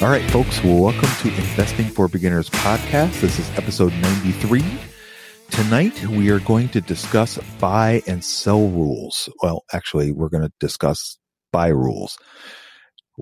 All 0.00 0.08
right, 0.08 0.30
folks, 0.30 0.62
welcome 0.62 1.10
to 1.22 1.28
Investing 1.28 1.86
for 1.86 2.06
Beginners 2.06 2.48
podcast. 2.50 3.20
This 3.20 3.40
is 3.40 3.50
episode 3.58 3.92
93. 3.94 4.62
Tonight, 5.50 6.06
we 6.06 6.30
are 6.30 6.38
going 6.38 6.68
to 6.68 6.80
discuss 6.80 7.36
buy 7.58 8.00
and 8.06 8.24
sell 8.24 8.68
rules. 8.68 9.28
Well, 9.42 9.64
actually, 9.72 10.12
we're 10.12 10.28
going 10.28 10.44
to 10.44 10.52
discuss 10.60 11.18
buy 11.52 11.66
rules. 11.68 12.16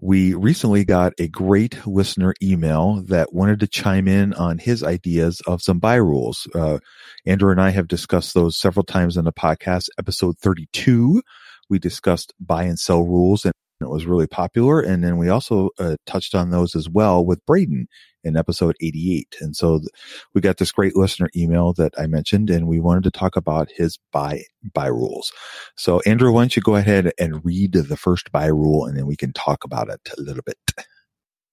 We 0.03 0.35
recently 0.35 0.85
got 0.85 1.15
a 1.19 1.29
great 1.29 1.87
listener 1.87 2.35
email 2.43 3.03
that 3.07 3.33
wanted 3.33 3.61
to 3.61 3.69
chime 3.69 4.07
in 4.07 4.35
on 4.35 4.59
his 4.59 4.83
ideas 4.83 5.41
of 5.47 5.63
some 5.63 5.79
buy 5.79 5.95
rules. 5.95 6.47
Uh, 6.55 6.81
Andrew 7.25 7.51
and 7.51 7.61
I 7.61 7.71
have 7.71 7.89
discussed 7.89 8.35
those 8.35 8.59
several 8.59 8.85
times 8.85 9.17
in 9.17 9.25
the 9.25 9.33
podcast. 9.33 9.89
Episode 9.99 10.37
32, 10.41 11.23
we 11.71 11.79
discussed 11.79 12.35
buy 12.39 12.65
and 12.65 12.79
sell 12.79 13.03
rules 13.03 13.47
and 13.47 13.55
it 13.81 13.89
was 13.89 14.07
really 14.07 14.27
popular. 14.27 14.81
And 14.81 15.05
then 15.05 15.19
we 15.19 15.29
also 15.29 15.71
uh, 15.79 15.97
touched 16.07 16.35
on 16.35 16.51
those 16.51 16.75
as 16.75 16.89
well 16.89 17.25
with 17.25 17.45
Braden 17.47 17.89
in 18.25 18.37
episode 18.37 18.75
88. 18.81 19.37
And 19.41 19.55
so 19.55 19.79
th- 19.79 19.89
we 20.35 20.41
got 20.41 20.57
this 20.57 20.73
great 20.73 20.97
listener 20.97 21.29
email 21.37 21.73
that 21.75 21.93
I 21.99 22.07
mentioned 22.07 22.51
and 22.51 22.67
we 22.67 22.81
wanted 22.81 23.05
to 23.05 23.11
talk 23.11 23.37
about 23.37 23.71
his 23.71 23.99
buy, 24.13 24.43
buy 24.75 24.87
rules. 24.87 25.33
So 25.77 26.01
Andrew, 26.01 26.33
why 26.33 26.43
don't 26.43 26.57
you 26.57 26.63
go 26.63 26.77
ahead 26.77 27.13
and 27.19 27.45
read 27.45 27.73
the 27.73 27.97
first 27.97 28.33
buy 28.33 28.47
rule 28.47 28.87
and 28.87 28.97
then 28.97 29.07
we 29.07 29.17
can 29.17 29.33
talk 29.33 29.65
about 29.65 29.89
it 29.89 30.01
a 30.17 30.21
little 30.21 30.43
bit. 30.45 30.59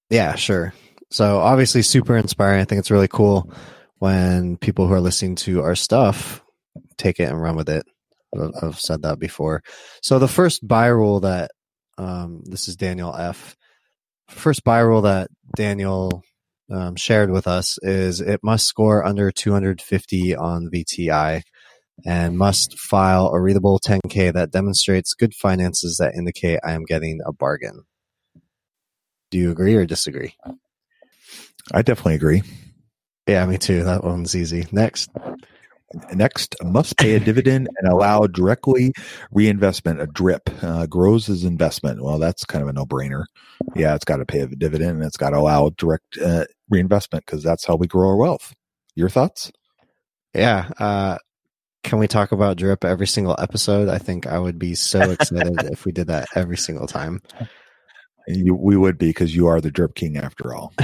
Yeah, 0.09 0.35
sure. 0.35 0.73
So 1.11 1.39
obviously 1.39 1.81
super 1.81 2.15
inspiring. 2.17 2.61
I 2.61 2.65
think 2.65 2.79
it's 2.79 2.91
really 2.91 3.07
cool 3.07 3.51
when 3.99 4.57
people 4.57 4.87
who 4.87 4.93
are 4.93 5.01
listening 5.01 5.35
to 5.35 5.61
our 5.61 5.75
stuff 5.75 6.43
take 6.97 7.19
it 7.19 7.29
and 7.29 7.41
run 7.41 7.55
with 7.55 7.69
it. 7.69 7.85
I've 8.61 8.79
said 8.79 9.03
that 9.03 9.19
before. 9.19 9.63
So 10.01 10.19
the 10.19 10.27
first 10.27 10.67
buy 10.67 10.87
rule 10.87 11.19
that 11.21 11.51
um, 11.97 12.43
this 12.45 12.67
is 12.67 12.75
Daniel 12.75 13.15
F. 13.15 13.55
First 14.29 14.63
buy 14.63 14.79
rule 14.79 15.01
that 15.01 15.29
Daniel 15.55 16.23
um, 16.71 16.95
shared 16.95 17.29
with 17.29 17.47
us 17.47 17.77
is 17.81 18.21
it 18.21 18.39
must 18.43 18.67
score 18.67 19.05
under 19.05 19.31
250 19.31 20.35
on 20.35 20.69
VTI 20.73 21.43
and 22.05 22.37
must 22.37 22.79
file 22.79 23.27
a 23.27 23.39
readable 23.39 23.79
10K 23.79 24.33
that 24.33 24.51
demonstrates 24.51 25.13
good 25.13 25.33
finances 25.33 25.97
that 25.97 26.15
indicate 26.15 26.59
I 26.63 26.71
am 26.71 26.83
getting 26.83 27.19
a 27.25 27.31
bargain. 27.31 27.83
Do 29.29 29.37
you 29.37 29.51
agree 29.51 29.75
or 29.75 29.85
disagree? 29.85 30.35
I 31.71 31.81
definitely 31.81 32.15
agree. 32.15 32.43
Yeah, 33.27 33.45
me 33.45 33.57
too. 33.57 33.83
That 33.83 34.03
one's 34.03 34.35
easy. 34.35 34.67
Next. 34.71 35.09
Next, 36.13 36.55
must 36.63 36.97
pay 36.97 37.15
a 37.15 37.19
dividend 37.19 37.69
and 37.77 37.91
allow 37.91 38.27
directly 38.27 38.93
reinvestment, 39.31 40.01
a 40.01 40.07
drip, 40.07 40.49
uh, 40.61 40.87
grows 40.87 41.29
as 41.29 41.43
investment. 41.43 42.03
Well, 42.03 42.19
that's 42.19 42.45
kind 42.45 42.61
of 42.61 42.69
a 42.69 42.73
no 42.73 42.85
brainer. 42.85 43.25
Yeah, 43.75 43.95
it's 43.95 44.05
got 44.05 44.17
to 44.17 44.25
pay 44.25 44.39
a 44.41 44.47
dividend 44.47 44.97
and 44.97 45.03
it's 45.03 45.17
got 45.17 45.31
to 45.31 45.37
allow 45.37 45.69
direct 45.69 46.17
uh, 46.17 46.45
reinvestment 46.69 47.25
because 47.25 47.43
that's 47.43 47.65
how 47.65 47.75
we 47.75 47.87
grow 47.87 48.09
our 48.09 48.15
wealth. 48.15 48.53
Your 48.95 49.09
thoughts? 49.09 49.51
Yeah. 50.33 50.69
Uh, 50.79 51.17
can 51.83 51.99
we 51.99 52.07
talk 52.07 52.31
about 52.31 52.57
drip 52.57 52.85
every 52.85 53.07
single 53.07 53.35
episode? 53.37 53.89
I 53.89 53.97
think 53.97 54.25
I 54.25 54.39
would 54.39 54.57
be 54.57 54.75
so 54.75 55.01
excited 55.11 55.63
if 55.71 55.85
we 55.85 55.91
did 55.91 56.07
that 56.07 56.27
every 56.35 56.57
single 56.57 56.87
time. 56.87 57.21
You, 58.27 58.55
we 58.55 58.77
would 58.77 58.97
be 58.97 59.07
because 59.07 59.35
you 59.35 59.47
are 59.47 59.59
the 59.59 59.71
drip 59.71 59.95
king 59.95 60.17
after 60.17 60.55
all. 60.55 60.73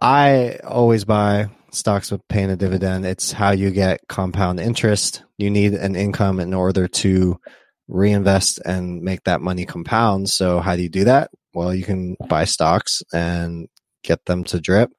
I 0.00 0.58
always 0.64 1.04
buy 1.04 1.48
stocks 1.76 2.10
with 2.10 2.26
paying 2.28 2.50
a 2.50 2.56
dividend. 2.56 3.06
It's 3.06 3.32
how 3.32 3.50
you 3.50 3.70
get 3.70 4.00
compound 4.08 4.60
interest. 4.60 5.22
You 5.38 5.50
need 5.50 5.74
an 5.74 5.94
income 5.94 6.40
in 6.40 6.54
order 6.54 6.88
to 6.88 7.38
reinvest 7.88 8.58
and 8.64 9.02
make 9.02 9.24
that 9.24 9.40
money 9.40 9.64
compound. 9.64 10.28
So 10.28 10.60
how 10.60 10.76
do 10.76 10.82
you 10.82 10.88
do 10.88 11.04
that? 11.04 11.30
Well, 11.54 11.74
you 11.74 11.84
can 11.84 12.16
buy 12.28 12.44
stocks 12.44 13.02
and 13.12 13.68
get 14.02 14.24
them 14.24 14.44
to 14.44 14.60
drip. 14.60 14.90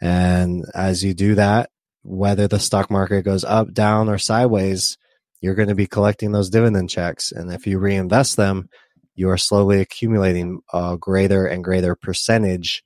And 0.00 0.64
as 0.74 1.04
you 1.04 1.14
do 1.14 1.34
that, 1.36 1.70
whether 2.02 2.48
the 2.48 2.60
stock 2.60 2.90
market 2.90 3.22
goes 3.22 3.44
up, 3.44 3.72
down, 3.72 4.08
or 4.08 4.18
sideways, 4.18 4.96
you're 5.40 5.54
going 5.54 5.68
to 5.68 5.74
be 5.74 5.86
collecting 5.86 6.32
those 6.32 6.50
dividend 6.50 6.88
checks. 6.88 7.32
And 7.32 7.52
if 7.52 7.66
you 7.66 7.78
reinvest 7.78 8.36
them, 8.36 8.68
you 9.14 9.28
are 9.30 9.38
slowly 9.38 9.80
accumulating 9.80 10.60
a 10.72 10.96
greater 10.98 11.46
and 11.46 11.64
greater 11.64 11.94
percentage 11.94 12.82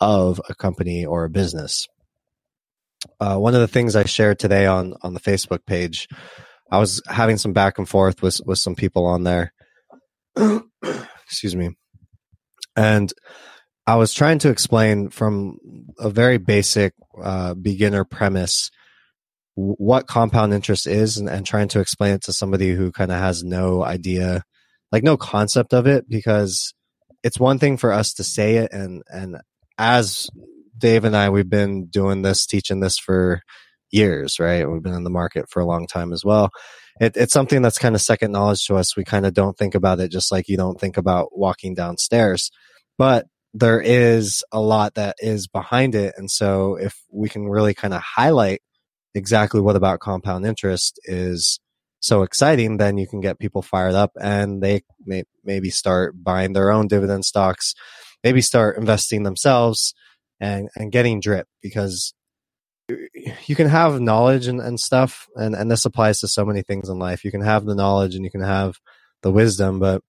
of 0.00 0.40
a 0.48 0.54
company 0.54 1.04
or 1.04 1.24
a 1.24 1.30
business. 1.30 1.86
Uh, 3.20 3.36
one 3.36 3.54
of 3.54 3.60
the 3.60 3.68
things 3.68 3.96
I 3.96 4.04
shared 4.04 4.38
today 4.38 4.66
on 4.66 4.94
on 5.02 5.14
the 5.14 5.20
Facebook 5.20 5.64
page, 5.66 6.08
I 6.70 6.78
was 6.78 7.02
having 7.06 7.38
some 7.38 7.52
back 7.52 7.78
and 7.78 7.88
forth 7.88 8.22
with 8.22 8.40
with 8.44 8.58
some 8.58 8.74
people 8.74 9.06
on 9.06 9.24
there. 9.24 9.52
Excuse 11.26 11.56
me, 11.56 11.70
and 12.76 13.12
I 13.86 13.96
was 13.96 14.14
trying 14.14 14.38
to 14.40 14.50
explain 14.50 15.08
from 15.10 15.58
a 15.98 16.10
very 16.10 16.38
basic 16.38 16.94
uh, 17.22 17.54
beginner 17.54 18.04
premise 18.04 18.70
what 19.54 20.06
compound 20.06 20.54
interest 20.54 20.86
is, 20.86 21.18
and, 21.18 21.28
and 21.28 21.44
trying 21.44 21.68
to 21.68 21.80
explain 21.80 22.14
it 22.14 22.22
to 22.22 22.32
somebody 22.32 22.70
who 22.70 22.90
kind 22.90 23.12
of 23.12 23.18
has 23.18 23.44
no 23.44 23.84
idea, 23.84 24.44
like 24.90 25.02
no 25.02 25.16
concept 25.16 25.74
of 25.74 25.86
it, 25.86 26.08
because 26.08 26.72
it's 27.22 27.38
one 27.38 27.58
thing 27.58 27.76
for 27.76 27.92
us 27.92 28.14
to 28.14 28.24
say 28.24 28.56
it 28.56 28.72
and 28.72 29.02
and 29.08 29.36
as 29.78 30.28
Dave 30.76 31.04
and 31.04 31.16
I, 31.16 31.30
we've 31.30 31.48
been 31.48 31.86
doing 31.86 32.22
this, 32.22 32.46
teaching 32.46 32.80
this 32.80 32.98
for 32.98 33.42
years, 33.90 34.38
right? 34.40 34.68
We've 34.68 34.82
been 34.82 34.94
in 34.94 35.04
the 35.04 35.10
market 35.10 35.46
for 35.50 35.60
a 35.60 35.66
long 35.66 35.86
time 35.86 36.12
as 36.12 36.24
well. 36.24 36.50
It, 37.00 37.16
it's 37.16 37.32
something 37.32 37.62
that's 37.62 37.78
kind 37.78 37.94
of 37.94 38.00
second 38.00 38.32
knowledge 38.32 38.64
to 38.66 38.76
us. 38.76 38.96
We 38.96 39.04
kind 39.04 39.26
of 39.26 39.34
don't 39.34 39.56
think 39.56 39.74
about 39.74 40.00
it 40.00 40.10
just 40.10 40.32
like 40.32 40.48
you 40.48 40.56
don't 40.56 40.80
think 40.80 40.96
about 40.96 41.36
walking 41.36 41.74
downstairs. 41.74 42.50
But 42.98 43.26
there 43.54 43.80
is 43.80 44.42
a 44.50 44.60
lot 44.60 44.94
that 44.94 45.16
is 45.20 45.46
behind 45.46 45.94
it. 45.94 46.14
And 46.16 46.30
so 46.30 46.76
if 46.76 46.96
we 47.10 47.28
can 47.28 47.48
really 47.48 47.74
kind 47.74 47.94
of 47.94 48.00
highlight 48.00 48.62
exactly 49.14 49.60
what 49.60 49.76
about 49.76 50.00
compound 50.00 50.46
interest 50.46 50.98
is 51.04 51.60
so 52.00 52.22
exciting, 52.22 52.78
then 52.78 52.96
you 52.96 53.06
can 53.06 53.20
get 53.20 53.38
people 53.38 53.62
fired 53.62 53.94
up 53.94 54.12
and 54.20 54.62
they 54.62 54.82
may 55.04 55.24
maybe 55.44 55.70
start 55.70 56.14
buying 56.22 56.54
their 56.54 56.70
own 56.70 56.88
dividend 56.88 57.24
stocks, 57.24 57.74
maybe 58.24 58.40
start 58.40 58.78
investing 58.78 59.22
themselves 59.22 59.94
and 60.42 60.68
and 60.76 60.92
getting 60.92 61.20
drip 61.20 61.46
because 61.62 62.12
you 63.46 63.54
can 63.54 63.68
have 63.68 63.98
knowledge 64.00 64.46
and, 64.46 64.60
and 64.60 64.78
stuff 64.78 65.26
and, 65.36 65.54
and 65.54 65.70
this 65.70 65.86
applies 65.86 66.20
to 66.20 66.28
so 66.28 66.44
many 66.44 66.60
things 66.60 66.90
in 66.90 66.98
life 66.98 67.24
you 67.24 67.30
can 67.30 67.40
have 67.40 67.64
the 67.64 67.74
knowledge 67.74 68.14
and 68.14 68.24
you 68.24 68.30
can 68.30 68.42
have 68.42 68.76
the 69.22 69.30
wisdom 69.30 69.78
but 69.78 70.02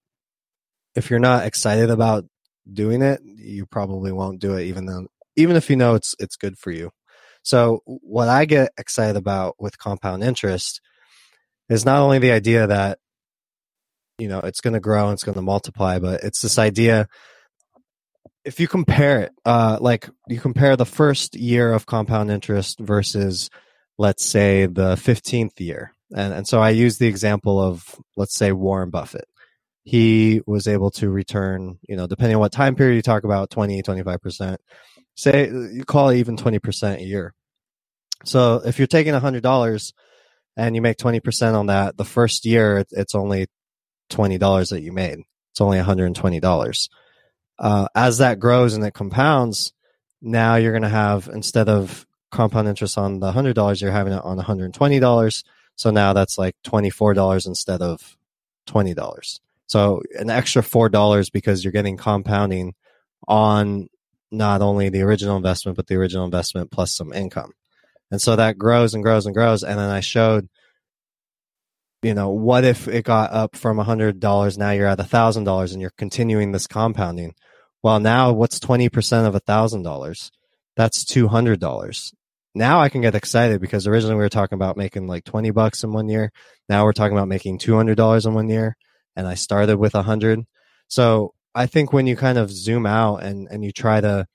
if 0.94 1.10
you're 1.10 1.20
not 1.20 1.46
excited 1.46 1.90
about 1.90 2.24
doing 2.70 3.02
it, 3.02 3.20
you 3.24 3.66
probably 3.66 4.12
won't 4.12 4.40
do 4.40 4.56
it 4.56 4.64
even 4.64 4.86
though 4.86 5.06
even 5.36 5.56
if 5.56 5.68
you 5.68 5.76
know 5.76 5.94
it's 5.94 6.14
it's 6.18 6.36
good 6.36 6.56
for 6.58 6.70
you. 6.70 6.90
So 7.42 7.82
what 7.84 8.28
I 8.28 8.44
get 8.46 8.70
excited 8.78 9.16
about 9.16 9.56
with 9.58 9.78
compound 9.78 10.24
interest 10.24 10.80
is 11.68 11.84
not 11.84 12.00
only 12.00 12.18
the 12.18 12.32
idea 12.32 12.66
that 12.66 12.98
you 14.18 14.28
know 14.28 14.40
it's 14.40 14.60
going 14.60 14.74
to 14.74 14.80
grow 14.80 15.06
and 15.06 15.14
it's 15.14 15.24
going 15.24 15.34
to 15.34 15.42
multiply, 15.42 15.98
but 15.98 16.22
it's 16.22 16.40
this 16.40 16.58
idea 16.58 17.08
if 18.44 18.60
you 18.60 18.68
compare 18.68 19.22
it 19.22 19.32
uh 19.44 19.78
like 19.80 20.08
you 20.28 20.40
compare 20.40 20.76
the 20.76 20.84
first 20.84 21.34
year 21.34 21.72
of 21.72 21.86
compound 21.86 22.30
interest 22.30 22.78
versus 22.78 23.50
let's 23.98 24.24
say 24.24 24.66
the 24.66 24.96
15th 24.96 25.58
year. 25.60 25.92
And 26.14 26.32
and 26.32 26.46
so 26.46 26.60
I 26.60 26.70
use 26.70 26.98
the 26.98 27.06
example 27.06 27.60
of 27.60 27.96
let's 28.16 28.36
say 28.36 28.52
Warren 28.52 28.90
Buffett 28.90 29.26
he 29.84 30.40
was 30.46 30.66
able 30.66 30.90
to 30.92 31.10
return, 31.10 31.78
you 31.86 31.94
know, 31.94 32.06
depending 32.06 32.36
on 32.36 32.40
what 32.40 32.52
time 32.52 32.74
period 32.74 32.96
you 32.96 33.02
talk 33.02 33.24
about, 33.24 33.50
20, 33.50 33.82
25%. 33.82 34.56
Say 35.14 35.48
you 35.48 35.84
call 35.86 36.08
it 36.08 36.16
even 36.16 36.36
20% 36.36 36.96
a 36.96 37.02
year. 37.02 37.34
So 38.24 38.62
if 38.64 38.78
you're 38.78 38.86
taking 38.86 39.12
$100 39.12 39.92
and 40.56 40.74
you 40.74 40.80
make 40.80 40.96
20% 40.96 41.54
on 41.54 41.66
that, 41.66 41.96
the 41.98 42.04
first 42.04 42.46
year 42.46 42.84
it's 42.90 43.14
only 43.14 43.46
$20 44.10 44.70
that 44.70 44.80
you 44.80 44.92
made. 44.92 45.18
It's 45.52 45.60
only 45.60 45.78
$120. 45.78 46.88
Uh, 47.58 47.86
as 47.94 48.18
that 48.18 48.38
grows 48.38 48.74
and 48.74 48.84
it 48.84 48.94
compounds, 48.94 49.72
now 50.20 50.56
you're 50.56 50.72
going 50.72 50.82
to 50.82 50.88
have, 50.88 51.28
instead 51.32 51.68
of 51.68 52.06
compound 52.30 52.68
interest 52.68 52.98
on 52.98 53.20
the 53.20 53.32
$100, 53.32 53.80
you're 53.80 53.92
having 53.92 54.12
it 54.12 54.24
on 54.24 54.38
$120. 54.38 55.44
So 55.76 55.90
now 55.90 56.12
that's 56.12 56.38
like 56.38 56.56
$24 56.64 57.46
instead 57.46 57.82
of 57.82 58.16
$20. 58.68 59.40
So 59.66 60.02
an 60.18 60.30
extra 60.30 60.62
four 60.62 60.88
dollars 60.88 61.30
because 61.30 61.64
you're 61.64 61.72
getting 61.72 61.96
compounding 61.96 62.74
on 63.26 63.88
not 64.30 64.62
only 64.62 64.88
the 64.88 65.02
original 65.02 65.36
investment 65.36 65.76
but 65.76 65.86
the 65.86 65.94
original 65.94 66.24
investment 66.24 66.70
plus 66.70 66.94
some 66.94 67.12
income. 67.12 67.52
And 68.10 68.20
so 68.20 68.36
that 68.36 68.58
grows 68.58 68.94
and 68.94 69.02
grows 69.02 69.26
and 69.26 69.34
grows. 69.34 69.64
And 69.64 69.78
then 69.78 69.90
I 69.90 70.00
showed, 70.00 70.48
you 72.04 72.14
know, 72.14 72.28
what 72.30 72.64
if 72.64 72.86
it 72.86 73.04
got 73.04 73.32
up 73.32 73.56
from 73.56 73.78
a 73.78 73.84
hundred 73.84 74.20
dollars? 74.20 74.58
Now 74.58 74.70
you're 74.70 74.86
at 74.86 75.00
a 75.00 75.04
thousand 75.04 75.44
dollars 75.44 75.72
and 75.72 75.80
you're 75.80 75.92
continuing 75.96 76.52
this 76.52 76.66
compounding. 76.66 77.34
Well, 77.82 77.98
now 77.98 78.32
what's 78.32 78.58
20% 78.60 79.26
of 79.26 79.34
a 79.34 79.40
thousand 79.40 79.82
dollars? 79.82 80.30
That's 80.76 81.04
$200. 81.04 82.12
Now 82.54 82.80
I 82.80 82.88
can 82.88 83.00
get 83.00 83.14
excited 83.14 83.60
because 83.60 83.86
originally 83.86 84.16
we 84.16 84.22
were 84.22 84.28
talking 84.28 84.56
about 84.56 84.76
making 84.76 85.06
like 85.06 85.24
20 85.24 85.50
bucks 85.50 85.82
in 85.82 85.92
one 85.92 86.08
year. 86.08 86.30
Now 86.68 86.84
we're 86.84 86.92
talking 86.92 87.16
about 87.16 87.28
making 87.28 87.58
$200 87.58 88.26
in 88.26 88.34
one 88.34 88.48
year 88.48 88.76
and 89.16 89.26
I 89.26 89.34
started 89.34 89.78
with 89.78 89.94
a 89.94 90.02
hundred. 90.02 90.40
So 90.88 91.32
I 91.54 91.66
think 91.66 91.92
when 91.92 92.06
you 92.06 92.16
kind 92.16 92.38
of 92.38 92.50
zoom 92.50 92.84
out 92.86 93.22
and, 93.22 93.48
and 93.50 93.64
you 93.64 93.72
try 93.72 94.00
to 94.00 94.26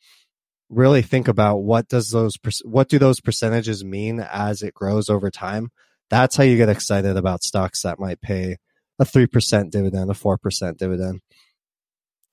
really 0.69 1.01
think 1.01 1.27
about 1.27 1.57
what 1.57 1.87
does 1.87 2.09
those, 2.09 2.35
what 2.63 2.89
do 2.89 2.97
those 2.97 3.21
percentages 3.21 3.83
mean 3.83 4.19
as 4.19 4.63
it 4.63 4.73
grows 4.73 5.09
over 5.09 5.29
time? 5.29 5.69
That's 6.09 6.35
how 6.35 6.43
you 6.43 6.57
get 6.57 6.69
excited 6.69 7.17
about 7.17 7.43
stocks 7.43 7.83
that 7.83 7.99
might 7.99 8.21
pay 8.21 8.57
a 8.99 9.05
3% 9.05 9.71
dividend, 9.71 10.09
a 10.09 10.13
4% 10.13 10.77
dividend. 10.77 11.21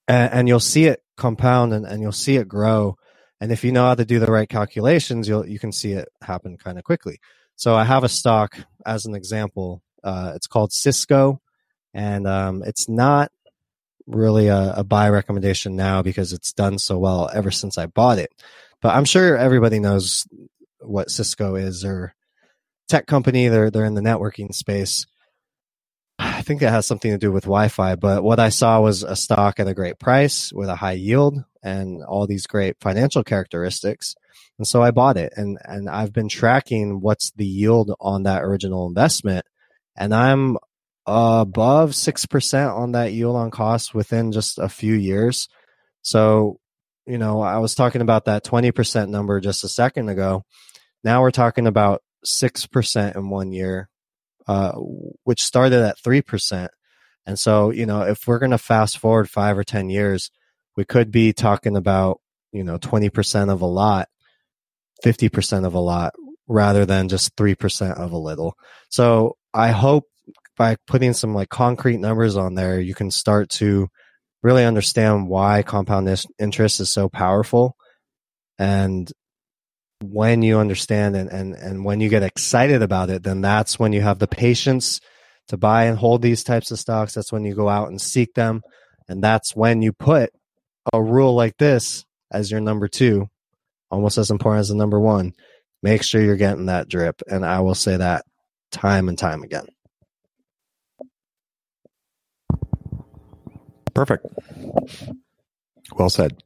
And, 0.08 0.32
and 0.32 0.48
you'll 0.48 0.60
see 0.60 0.86
it 0.86 1.02
compound 1.16 1.72
and, 1.72 1.86
and 1.86 2.00
you'll 2.00 2.12
see 2.12 2.36
it 2.36 2.48
grow. 2.48 2.96
And 3.40 3.52
if 3.52 3.64
you 3.64 3.72
know 3.72 3.86
how 3.86 3.94
to 3.94 4.04
do 4.04 4.18
the 4.18 4.32
right 4.32 4.48
calculations, 4.48 5.28
you'll, 5.28 5.46
you 5.46 5.58
can 5.58 5.72
see 5.72 5.92
it 5.92 6.08
happen 6.22 6.56
kind 6.56 6.78
of 6.78 6.84
quickly. 6.84 7.18
So 7.56 7.74
I 7.74 7.84
have 7.84 8.04
a 8.04 8.08
stock 8.08 8.56
as 8.84 9.06
an 9.06 9.14
example. 9.14 9.82
Uh, 10.02 10.32
it's 10.34 10.46
called 10.46 10.72
Cisco 10.72 11.40
and 11.96 12.26
um, 12.26 12.62
it's 12.62 12.90
not 12.90 13.32
really 14.06 14.48
a, 14.48 14.74
a, 14.76 14.84
buy 14.84 15.08
recommendation 15.08 15.76
now 15.76 16.02
because 16.02 16.34
it's 16.34 16.52
done 16.52 16.78
so 16.78 16.98
well 16.98 17.30
ever 17.32 17.50
since 17.50 17.78
I 17.78 17.86
bought 17.86 18.18
it. 18.18 18.30
But 18.82 18.94
I'm 18.94 19.06
sure 19.06 19.36
everybody 19.36 19.80
knows 19.80 20.26
what 20.80 21.10
Cisco 21.10 21.56
is 21.56 21.86
or 21.86 22.14
tech 22.88 23.06
company. 23.06 23.48
They're 23.48 23.70
they're 23.70 23.84
in 23.84 23.94
the 23.94 24.00
networking 24.00 24.54
space. 24.54 25.06
I 26.18 26.42
think 26.42 26.62
it 26.62 26.70
has 26.70 26.86
something 26.86 27.10
to 27.10 27.18
do 27.18 27.30
with 27.30 27.44
Wi-Fi. 27.44 27.96
But 27.96 28.22
what 28.22 28.38
I 28.38 28.48
saw 28.48 28.80
was 28.80 29.02
a 29.02 29.16
stock 29.16 29.60
at 29.60 29.68
a 29.68 29.74
great 29.74 29.98
price 29.98 30.52
with 30.52 30.68
a 30.68 30.76
high 30.76 30.92
yield 30.92 31.44
and 31.62 32.02
all 32.02 32.26
these 32.26 32.46
great 32.46 32.76
financial 32.80 33.22
characteristics. 33.22 34.14
And 34.58 34.66
so 34.66 34.82
I 34.82 34.92
bought 34.92 35.18
it 35.18 35.34
and, 35.36 35.58
and 35.64 35.90
I've 35.90 36.12
been 36.12 36.28
tracking 36.28 37.00
what's 37.00 37.32
the 37.32 37.44
yield 37.44 37.94
on 38.00 38.22
that 38.22 38.42
original 38.42 38.86
investment. 38.86 39.44
And 39.96 40.14
I'm 40.14 40.56
above 41.06 41.90
6% 41.90 42.76
on 42.76 42.92
that 42.92 43.12
yield 43.12 43.36
on 43.36 43.50
cost 43.50 43.94
within 43.94 44.32
just 44.32 44.58
a 44.58 44.68
few 44.68 44.94
years. 44.94 45.48
So, 46.02 46.58
you 47.06 47.18
know, 47.18 47.40
I 47.40 47.58
was 47.58 47.74
talking 47.74 48.00
about 48.00 48.24
that 48.24 48.44
20% 48.44 49.08
number 49.08 49.40
just 49.40 49.64
a 49.64 49.68
second 49.68 50.08
ago. 50.08 50.44
Now 51.04 51.20
we're 51.20 51.30
talking 51.30 51.66
about 51.66 52.02
6% 52.26 53.16
in 53.16 53.30
one 53.30 53.52
year, 53.52 53.88
uh, 54.46 54.72
which 55.24 55.42
started 55.42 55.82
at 55.82 55.98
3%. 55.98 56.68
And 57.26 57.38
so, 57.38 57.70
you 57.70 57.86
know, 57.86 58.02
if 58.02 58.26
we're 58.26 58.38
going 58.38 58.52
to 58.52 58.58
fast 58.58 58.98
forward 58.98 59.28
five 59.28 59.58
or 59.58 59.64
10 59.64 59.90
years, 59.90 60.30
we 60.76 60.84
could 60.84 61.10
be 61.10 61.32
talking 61.32 61.76
about, 61.76 62.20
you 62.52 62.62
know, 62.62 62.78
20% 62.78 63.50
of 63.50 63.62
a 63.62 63.66
lot, 63.66 64.08
50% 65.04 65.66
of 65.66 65.74
a 65.74 65.80
lot, 65.80 66.14
rather 66.46 66.86
than 66.86 67.08
just 67.08 67.34
3% 67.36 67.98
of 67.98 68.12
a 68.12 68.18
little. 68.18 68.56
So 68.88 69.36
I 69.52 69.70
hope 69.70 70.04
by 70.56 70.76
putting 70.86 71.12
some 71.12 71.34
like 71.34 71.48
concrete 71.48 71.98
numbers 71.98 72.36
on 72.36 72.54
there, 72.54 72.80
you 72.80 72.94
can 72.94 73.10
start 73.10 73.50
to 73.50 73.88
really 74.42 74.64
understand 74.64 75.28
why 75.28 75.62
compound 75.62 76.08
interest 76.38 76.80
is 76.80 76.90
so 76.90 77.08
powerful. 77.08 77.76
And 78.58 79.10
when 80.02 80.42
you 80.42 80.58
understand 80.58 81.16
and, 81.16 81.30
and, 81.30 81.54
and 81.54 81.84
when 81.84 82.00
you 82.00 82.08
get 82.08 82.22
excited 82.22 82.82
about 82.82 83.10
it, 83.10 83.22
then 83.22 83.40
that's 83.40 83.78
when 83.78 83.92
you 83.92 84.00
have 84.00 84.18
the 84.18 84.26
patience 84.26 85.00
to 85.48 85.56
buy 85.56 85.84
and 85.84 85.98
hold 85.98 86.22
these 86.22 86.44
types 86.44 86.70
of 86.70 86.78
stocks. 86.78 87.14
That's 87.14 87.32
when 87.32 87.44
you 87.44 87.54
go 87.54 87.68
out 87.68 87.88
and 87.88 88.00
seek 88.00 88.34
them. 88.34 88.62
And 89.08 89.22
that's 89.22 89.54
when 89.54 89.82
you 89.82 89.92
put 89.92 90.30
a 90.92 91.02
rule 91.02 91.34
like 91.34 91.56
this 91.58 92.04
as 92.30 92.50
your 92.50 92.60
number 92.60 92.88
two, 92.88 93.28
almost 93.90 94.18
as 94.18 94.30
important 94.30 94.60
as 94.60 94.68
the 94.68 94.74
number 94.74 95.00
one. 95.00 95.32
Make 95.82 96.02
sure 96.02 96.20
you're 96.20 96.36
getting 96.36 96.66
that 96.66 96.88
drip. 96.88 97.22
And 97.28 97.44
I 97.44 97.60
will 97.60 97.74
say 97.74 97.96
that 97.96 98.24
time 98.72 99.08
and 99.08 99.18
time 99.18 99.42
again. 99.42 99.66
Perfect. 103.94 104.26
Well 105.94 106.10
said. 106.10 106.36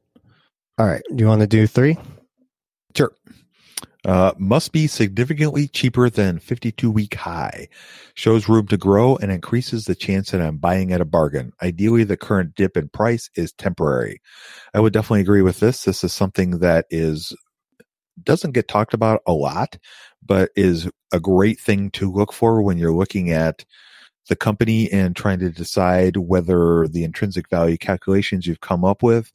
All 0.77 0.85
right. 0.85 1.01
Do 1.13 1.21
you 1.21 1.27
want 1.27 1.41
to 1.41 1.47
do 1.47 1.67
three? 1.67 1.97
Sure. 2.95 3.11
Uh, 4.03 4.33
must 4.39 4.71
be 4.71 4.87
significantly 4.87 5.67
cheaper 5.67 6.09
than 6.09 6.39
52 6.39 6.89
week 6.89 7.13
high. 7.13 7.67
Shows 8.15 8.49
room 8.49 8.65
to 8.67 8.77
grow 8.77 9.15
and 9.17 9.31
increases 9.31 9.85
the 9.85 9.93
chance 9.93 10.31
that 10.31 10.41
I'm 10.41 10.57
buying 10.57 10.91
at 10.91 11.01
a 11.01 11.05
bargain. 11.05 11.53
Ideally, 11.61 12.03
the 12.03 12.17
current 12.17 12.55
dip 12.55 12.75
in 12.77 12.89
price 12.89 13.29
is 13.35 13.51
temporary. 13.53 14.19
I 14.73 14.79
would 14.79 14.91
definitely 14.91 15.21
agree 15.21 15.43
with 15.43 15.59
this. 15.59 15.83
This 15.83 16.03
is 16.03 16.13
something 16.13 16.59
that 16.59 16.87
is 16.89 17.31
doesn't 18.23 18.51
get 18.51 18.67
talked 18.67 18.93
about 18.93 19.21
a 19.27 19.33
lot, 19.33 19.77
but 20.25 20.49
is 20.55 20.89
a 21.11 21.19
great 21.19 21.59
thing 21.59 21.91
to 21.91 22.11
look 22.11 22.33
for 22.33 22.61
when 22.61 22.77
you're 22.77 22.91
looking 22.91 23.31
at 23.31 23.65
the 24.29 24.35
company 24.35 24.91
and 24.91 25.15
trying 25.15 25.39
to 25.39 25.49
decide 25.49 26.17
whether 26.17 26.87
the 26.87 27.03
intrinsic 27.03 27.49
value 27.49 27.77
calculations 27.77 28.45
you've 28.45 28.61
come 28.61 28.85
up 28.85 29.03
with 29.03 29.31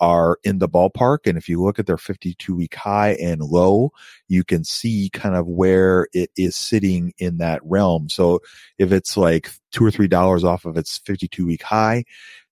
are 0.00 0.38
in 0.44 0.58
the 0.58 0.68
ballpark. 0.68 1.18
And 1.26 1.36
if 1.36 1.48
you 1.48 1.62
look 1.62 1.78
at 1.78 1.86
their 1.86 1.98
52 1.98 2.54
week 2.54 2.74
high 2.74 3.12
and 3.20 3.40
low, 3.42 3.92
you 4.28 4.42
can 4.42 4.64
see 4.64 5.10
kind 5.12 5.36
of 5.36 5.46
where 5.46 6.08
it 6.12 6.30
is 6.36 6.56
sitting 6.56 7.12
in 7.18 7.38
that 7.38 7.60
realm. 7.64 8.08
So 8.08 8.40
if 8.78 8.92
it's 8.92 9.16
like 9.16 9.50
two 9.72 9.84
or 9.84 9.90
three 9.90 10.08
dollars 10.08 10.42
off 10.42 10.64
of 10.64 10.76
its 10.76 10.98
52 10.98 11.46
week 11.46 11.62
high, 11.62 12.04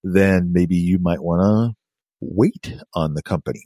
then 0.05 0.53
maybe 0.53 0.77
you 0.77 0.99
might 0.99 1.23
want 1.23 1.41
to 1.41 1.77
wait 2.21 2.75
on 2.95 3.15
the 3.15 3.23
company. 3.23 3.65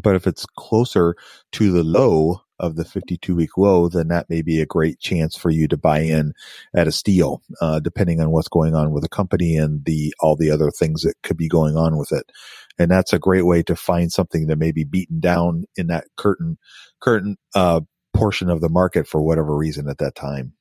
But 0.00 0.16
if 0.16 0.26
it's 0.26 0.46
closer 0.56 1.16
to 1.52 1.72
the 1.72 1.84
low 1.84 2.42
of 2.58 2.76
the 2.76 2.84
52 2.84 3.34
week 3.34 3.56
low, 3.56 3.88
then 3.88 4.08
that 4.08 4.28
may 4.28 4.42
be 4.42 4.60
a 4.60 4.66
great 4.66 4.98
chance 4.98 5.36
for 5.36 5.50
you 5.50 5.68
to 5.68 5.76
buy 5.76 6.00
in 6.00 6.32
at 6.74 6.88
a 6.88 6.92
steal, 6.92 7.40
uh, 7.60 7.80
depending 7.80 8.20
on 8.20 8.30
what's 8.30 8.48
going 8.48 8.74
on 8.74 8.90
with 8.90 9.02
the 9.02 9.08
company 9.08 9.56
and 9.56 9.84
the, 9.84 10.12
all 10.20 10.36
the 10.36 10.50
other 10.50 10.70
things 10.70 11.02
that 11.02 11.14
could 11.22 11.36
be 11.36 11.48
going 11.48 11.76
on 11.76 11.96
with 11.96 12.12
it. 12.12 12.30
And 12.78 12.90
that's 12.90 13.12
a 13.12 13.18
great 13.18 13.46
way 13.46 13.62
to 13.64 13.76
find 13.76 14.12
something 14.12 14.48
that 14.48 14.58
may 14.58 14.72
be 14.72 14.84
beaten 14.84 15.20
down 15.20 15.64
in 15.76 15.86
that 15.88 16.06
curtain, 16.16 16.58
curtain, 17.00 17.36
uh, 17.54 17.80
portion 18.14 18.50
of 18.50 18.60
the 18.60 18.68
market 18.68 19.06
for 19.06 19.22
whatever 19.22 19.56
reason 19.56 19.88
at 19.88 19.98
that 19.98 20.14
time. 20.14 20.52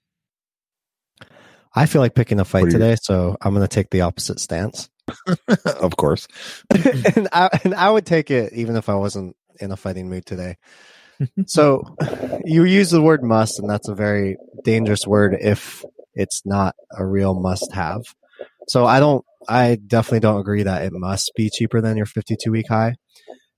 I 1.74 1.86
feel 1.86 2.02
like 2.02 2.16
picking 2.16 2.40
a 2.40 2.46
fight 2.46 2.70
today, 2.72 2.96
so 3.02 3.38
I'm 3.42 3.54
going 3.54 3.68
to 3.68 3.68
take 3.68 3.90
the 3.90 4.02
opposite 4.02 4.40
stance. 4.40 4.90
of 5.66 5.96
course. 5.98 6.28
and, 6.70 7.28
I, 7.32 7.50
and 7.64 7.74
I 7.74 7.90
would 7.90 8.06
take 8.06 8.32
it 8.32 8.54
even 8.54 8.76
if 8.76 8.90
I 8.90 8.96
wasn't 8.96 9.36
in 9.60 9.72
a 9.72 9.78
fighting 9.78 10.10
mood 10.10 10.26
today 10.26 10.58
so 11.46 11.84
you 12.46 12.64
use 12.64 12.90
the 12.90 13.02
word 13.02 13.24
must, 13.24 13.60
and 13.60 13.70
that's 13.70 13.90
a 13.90 13.96
very 13.96 14.38
dangerous 14.64 15.06
word 15.06 15.36
if 15.40 15.84
it's 16.14 16.42
not 16.46 16.76
a 16.96 17.06
real 17.06 17.40
must 17.40 17.72
have. 17.74 18.02
So 18.68 18.86
I 18.86 19.00
don't, 19.00 19.24
I 19.48 19.76
definitely 19.76 20.22
don't 20.22 20.40
agree 20.40 20.64
that 20.64 20.84
it 20.84 20.94
must 20.94 21.32
be 21.36 21.50
cheaper 21.50 21.82
than 21.82 21.98
your 21.98 22.06
52 22.06 22.52
week 22.52 22.68
high. 22.68 22.96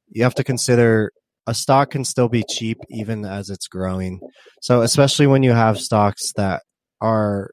You 0.09 0.23
have 0.23 0.35
to 0.35 0.43
consider 0.43 1.11
a 1.47 1.53
stock 1.53 1.91
can 1.91 2.05
still 2.05 2.29
be 2.29 2.43
cheap 2.47 2.77
even 2.89 3.25
as 3.25 3.49
it's 3.49 3.67
growing. 3.67 4.19
So 4.61 4.81
especially 4.81 5.27
when 5.27 5.41
you 5.41 5.51
have 5.51 5.79
stocks 5.79 6.31
that 6.35 6.61
are 7.01 7.51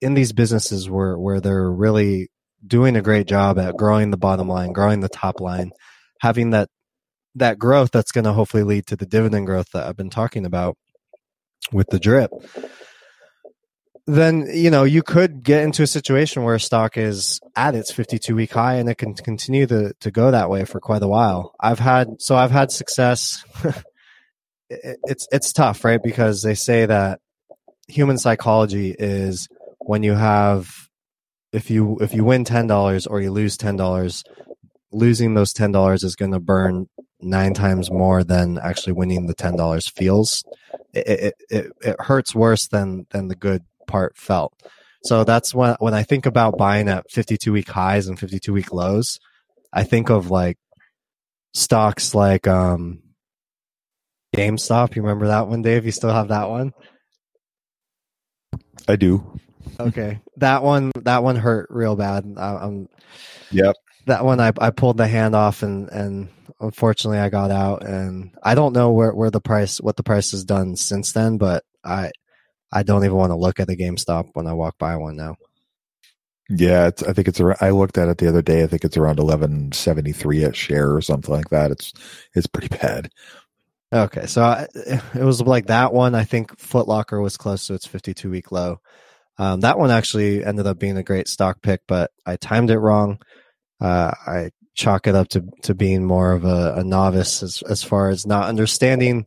in 0.00 0.14
these 0.14 0.32
businesses 0.32 0.90
where, 0.90 1.18
where 1.18 1.40
they're 1.40 1.70
really 1.70 2.28
doing 2.66 2.96
a 2.96 3.02
great 3.02 3.26
job 3.26 3.58
at 3.58 3.76
growing 3.76 4.10
the 4.10 4.16
bottom 4.16 4.48
line, 4.48 4.72
growing 4.72 5.00
the 5.00 5.08
top 5.08 5.40
line, 5.40 5.72
having 6.20 6.50
that 6.50 6.68
that 7.34 7.58
growth 7.58 7.90
that's 7.90 8.12
going 8.12 8.24
to 8.24 8.32
hopefully 8.32 8.62
lead 8.62 8.86
to 8.86 8.96
the 8.96 9.06
dividend 9.06 9.46
growth 9.46 9.70
that 9.72 9.86
I've 9.86 9.96
been 9.96 10.10
talking 10.10 10.44
about 10.44 10.76
with 11.72 11.88
the 11.88 11.98
drip. 11.98 12.30
Then 14.06 14.48
you 14.52 14.70
know 14.70 14.84
you 14.84 15.02
could 15.02 15.42
get 15.42 15.62
into 15.62 15.82
a 15.82 15.86
situation 15.86 16.42
where 16.42 16.56
a 16.56 16.60
stock 16.60 16.96
is 16.96 17.40
at 17.54 17.74
its 17.74 17.92
52 17.92 18.34
week 18.34 18.52
high 18.52 18.74
and 18.74 18.88
it 18.88 18.96
can 18.96 19.14
continue 19.14 19.66
to, 19.66 19.94
to 20.00 20.10
go 20.10 20.30
that 20.30 20.50
way 20.50 20.64
for 20.64 20.80
quite 20.80 21.02
a 21.02 21.08
while. 21.08 21.54
I've 21.60 21.78
had 21.78 22.20
so 22.20 22.36
i've 22.36 22.50
had 22.50 22.70
success. 22.70 23.44
It, 24.74 24.98
it's 25.04 25.28
it's 25.30 25.52
tough 25.52 25.84
right? 25.84 26.02
Because 26.02 26.40
they 26.40 26.54
say 26.54 26.86
that 26.86 27.20
human 27.88 28.16
psychology 28.16 28.96
is 28.98 29.46
when 29.80 30.02
you 30.02 30.14
have 30.14 30.88
if 31.52 31.70
you 31.70 31.98
if 32.00 32.14
you 32.14 32.24
win 32.24 32.44
$10 32.44 33.06
or 33.10 33.20
you 33.20 33.30
lose 33.30 33.56
$10 33.56 34.24
losing 34.90 35.34
those 35.34 35.52
$10 35.52 36.04
is 36.04 36.16
going 36.16 36.32
to 36.32 36.40
burn 36.40 36.86
nine 37.20 37.54
times 37.54 37.90
more 37.90 38.24
than 38.24 38.58
actually 38.58 38.92
winning 38.92 39.26
the 39.26 39.34
$10 39.34 39.90
feels 39.92 40.44
it, 40.92 41.08
it, 41.08 41.34
it, 41.50 41.72
it 41.82 41.96
hurts 42.00 42.34
worse 42.34 42.68
than 42.68 43.06
than 43.10 43.28
the 43.28 43.34
good 43.34 43.62
part 43.86 44.16
felt. 44.16 44.54
So 45.04 45.24
that's 45.24 45.54
when 45.54 45.76
when 45.78 45.94
I 45.94 46.02
think 46.02 46.26
about 46.26 46.58
buying 46.58 46.88
at 46.88 47.10
52 47.10 47.52
week 47.52 47.68
highs 47.68 48.08
and 48.08 48.18
52 48.18 48.52
week 48.52 48.72
lows, 48.72 49.18
I 49.72 49.84
think 49.84 50.10
of 50.10 50.30
like 50.30 50.58
stocks 51.54 52.14
like 52.14 52.46
um 52.46 53.02
GameStop. 54.36 54.96
You 54.96 55.02
remember 55.02 55.28
that 55.28 55.48
one, 55.48 55.62
Dave? 55.62 55.84
You 55.84 55.92
still 55.92 56.12
have 56.12 56.28
that 56.28 56.48
one? 56.48 56.72
I 58.88 58.96
do. 58.96 59.38
Okay, 59.78 60.20
that 60.36 60.62
one 60.62 60.92
that 61.02 61.22
one 61.22 61.36
hurt 61.36 61.68
real 61.70 61.96
bad. 61.96 62.34
I, 62.36 62.56
I'm. 62.56 62.88
Yep. 63.50 63.76
That 64.06 64.24
one 64.24 64.40
I 64.40 64.52
I 64.60 64.70
pulled 64.70 64.96
the 64.96 65.06
hand 65.06 65.34
off 65.34 65.62
and 65.62 65.88
and 65.90 66.28
unfortunately 66.60 67.18
I 67.18 67.28
got 67.28 67.50
out 67.50 67.84
and 67.84 68.30
I 68.42 68.54
don't 68.54 68.72
know 68.72 68.90
where 68.92 69.12
where 69.14 69.30
the 69.30 69.40
price 69.40 69.80
what 69.80 69.96
the 69.96 70.02
price 70.02 70.32
has 70.32 70.44
done 70.44 70.76
since 70.76 71.12
then, 71.12 71.38
but 71.38 71.64
I 71.84 72.10
I 72.72 72.82
don't 72.82 73.04
even 73.04 73.16
want 73.16 73.30
to 73.30 73.36
look 73.36 73.60
at 73.60 73.68
a 73.68 73.76
GameStop 73.76 74.30
when 74.32 74.46
I 74.46 74.54
walk 74.54 74.78
by 74.78 74.96
one 74.96 75.16
now. 75.16 75.36
Yeah, 76.48 76.88
it's, 76.88 77.02
I 77.02 77.12
think 77.12 77.28
it's 77.28 77.40
around, 77.40 77.58
I 77.60 77.70
looked 77.70 77.96
at 77.96 78.08
it 78.08 78.18
the 78.18 78.28
other 78.28 78.42
day. 78.42 78.62
I 78.62 78.66
think 78.66 78.84
it's 78.84 78.96
around 78.96 79.18
eleven 79.18 79.72
seventy 79.72 80.12
three 80.12 80.42
a 80.42 80.52
share 80.52 80.94
or 80.94 81.00
something 81.00 81.32
like 81.32 81.50
that. 81.50 81.70
It's 81.70 81.92
it's 82.34 82.46
pretty 82.46 82.68
bad. 82.68 83.10
Okay, 83.92 84.26
so 84.26 84.42
I, 84.42 84.66
it 85.14 85.22
was 85.22 85.40
like 85.42 85.66
that 85.66 85.92
one. 85.92 86.14
I 86.14 86.24
think 86.24 86.58
Footlocker 86.58 87.22
was 87.22 87.36
close 87.36 87.66
to 87.66 87.74
its 87.74 87.86
fifty 87.86 88.14
two 88.14 88.30
week 88.30 88.50
low. 88.50 88.80
Um, 89.38 89.60
that 89.60 89.78
one 89.78 89.90
actually 89.90 90.44
ended 90.44 90.66
up 90.66 90.78
being 90.78 90.96
a 90.96 91.02
great 91.02 91.28
stock 91.28 91.62
pick, 91.62 91.80
but 91.88 92.10
I 92.26 92.36
timed 92.36 92.70
it 92.70 92.78
wrong. 92.78 93.18
Uh, 93.80 94.12
I 94.26 94.50
chalk 94.74 95.06
it 95.06 95.14
up 95.14 95.28
to 95.28 95.44
to 95.62 95.74
being 95.74 96.04
more 96.04 96.32
of 96.32 96.44
a, 96.44 96.74
a 96.78 96.84
novice 96.84 97.42
as 97.42 97.62
as 97.68 97.82
far 97.82 98.08
as 98.08 98.26
not 98.26 98.48
understanding 98.48 99.26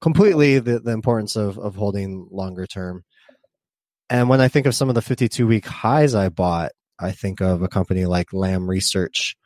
completely 0.00 0.58
the, 0.58 0.80
the 0.80 0.92
importance 0.92 1.36
of, 1.36 1.58
of 1.58 1.76
holding 1.76 2.28
longer 2.30 2.66
term. 2.66 3.04
And 4.08 4.28
when 4.28 4.40
I 4.40 4.48
think 4.48 4.66
of 4.66 4.74
some 4.74 4.88
of 4.88 4.94
the 4.94 5.02
52 5.02 5.46
week 5.46 5.66
highs 5.66 6.14
I 6.14 6.30
bought, 6.30 6.72
I 6.98 7.12
think 7.12 7.40
of 7.40 7.62
a 7.62 7.68
company 7.68 8.06
like 8.06 8.32
Lam 8.32 8.68
Research, 8.68 9.36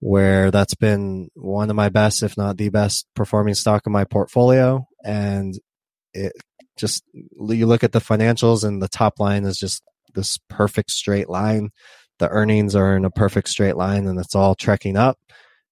where 0.00 0.50
that's 0.50 0.74
been 0.74 1.28
one 1.34 1.70
of 1.70 1.76
my 1.76 1.88
best, 1.88 2.22
if 2.22 2.36
not 2.36 2.56
the 2.56 2.68
best 2.68 3.06
performing 3.14 3.54
stock 3.54 3.86
in 3.86 3.92
my 3.92 4.04
portfolio. 4.04 4.86
And 5.04 5.58
it 6.12 6.32
just, 6.78 7.04
you 7.12 7.66
look 7.66 7.84
at 7.84 7.92
the 7.92 8.00
financials 8.00 8.64
and 8.64 8.80
the 8.80 8.88
top 8.88 9.20
line 9.20 9.44
is 9.44 9.58
just 9.58 9.82
this 10.14 10.38
perfect 10.48 10.90
straight 10.90 11.28
line. 11.28 11.70
The 12.18 12.28
earnings 12.28 12.74
are 12.74 12.96
in 12.96 13.04
a 13.04 13.10
perfect 13.10 13.48
straight 13.48 13.76
line 13.76 14.06
and 14.06 14.18
it's 14.18 14.34
all 14.34 14.54
trekking 14.54 14.96
up. 14.96 15.18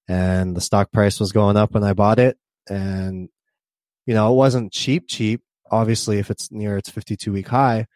And 0.08 0.56
the 0.56 0.60
stock 0.60 0.92
price 0.92 1.18
was 1.18 1.32
going 1.32 1.56
up 1.56 1.72
when 1.72 1.82
I 1.82 1.94
bought 1.94 2.18
it. 2.18 2.36
And 2.68 3.28
you 4.06 4.14
know, 4.14 4.32
it 4.32 4.36
wasn't 4.36 4.72
cheap, 4.72 5.08
cheap, 5.08 5.42
obviously, 5.70 6.18
if 6.18 6.30
it's 6.30 6.50
near 6.52 6.76
its 6.76 6.88
52 6.88 7.32
week 7.32 7.48
high. 7.48 7.86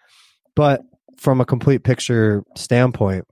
But 0.57 0.83
from 1.19 1.41
a 1.41 1.47
complete 1.47 1.85
picture 1.85 2.43
standpoint, 2.57 3.27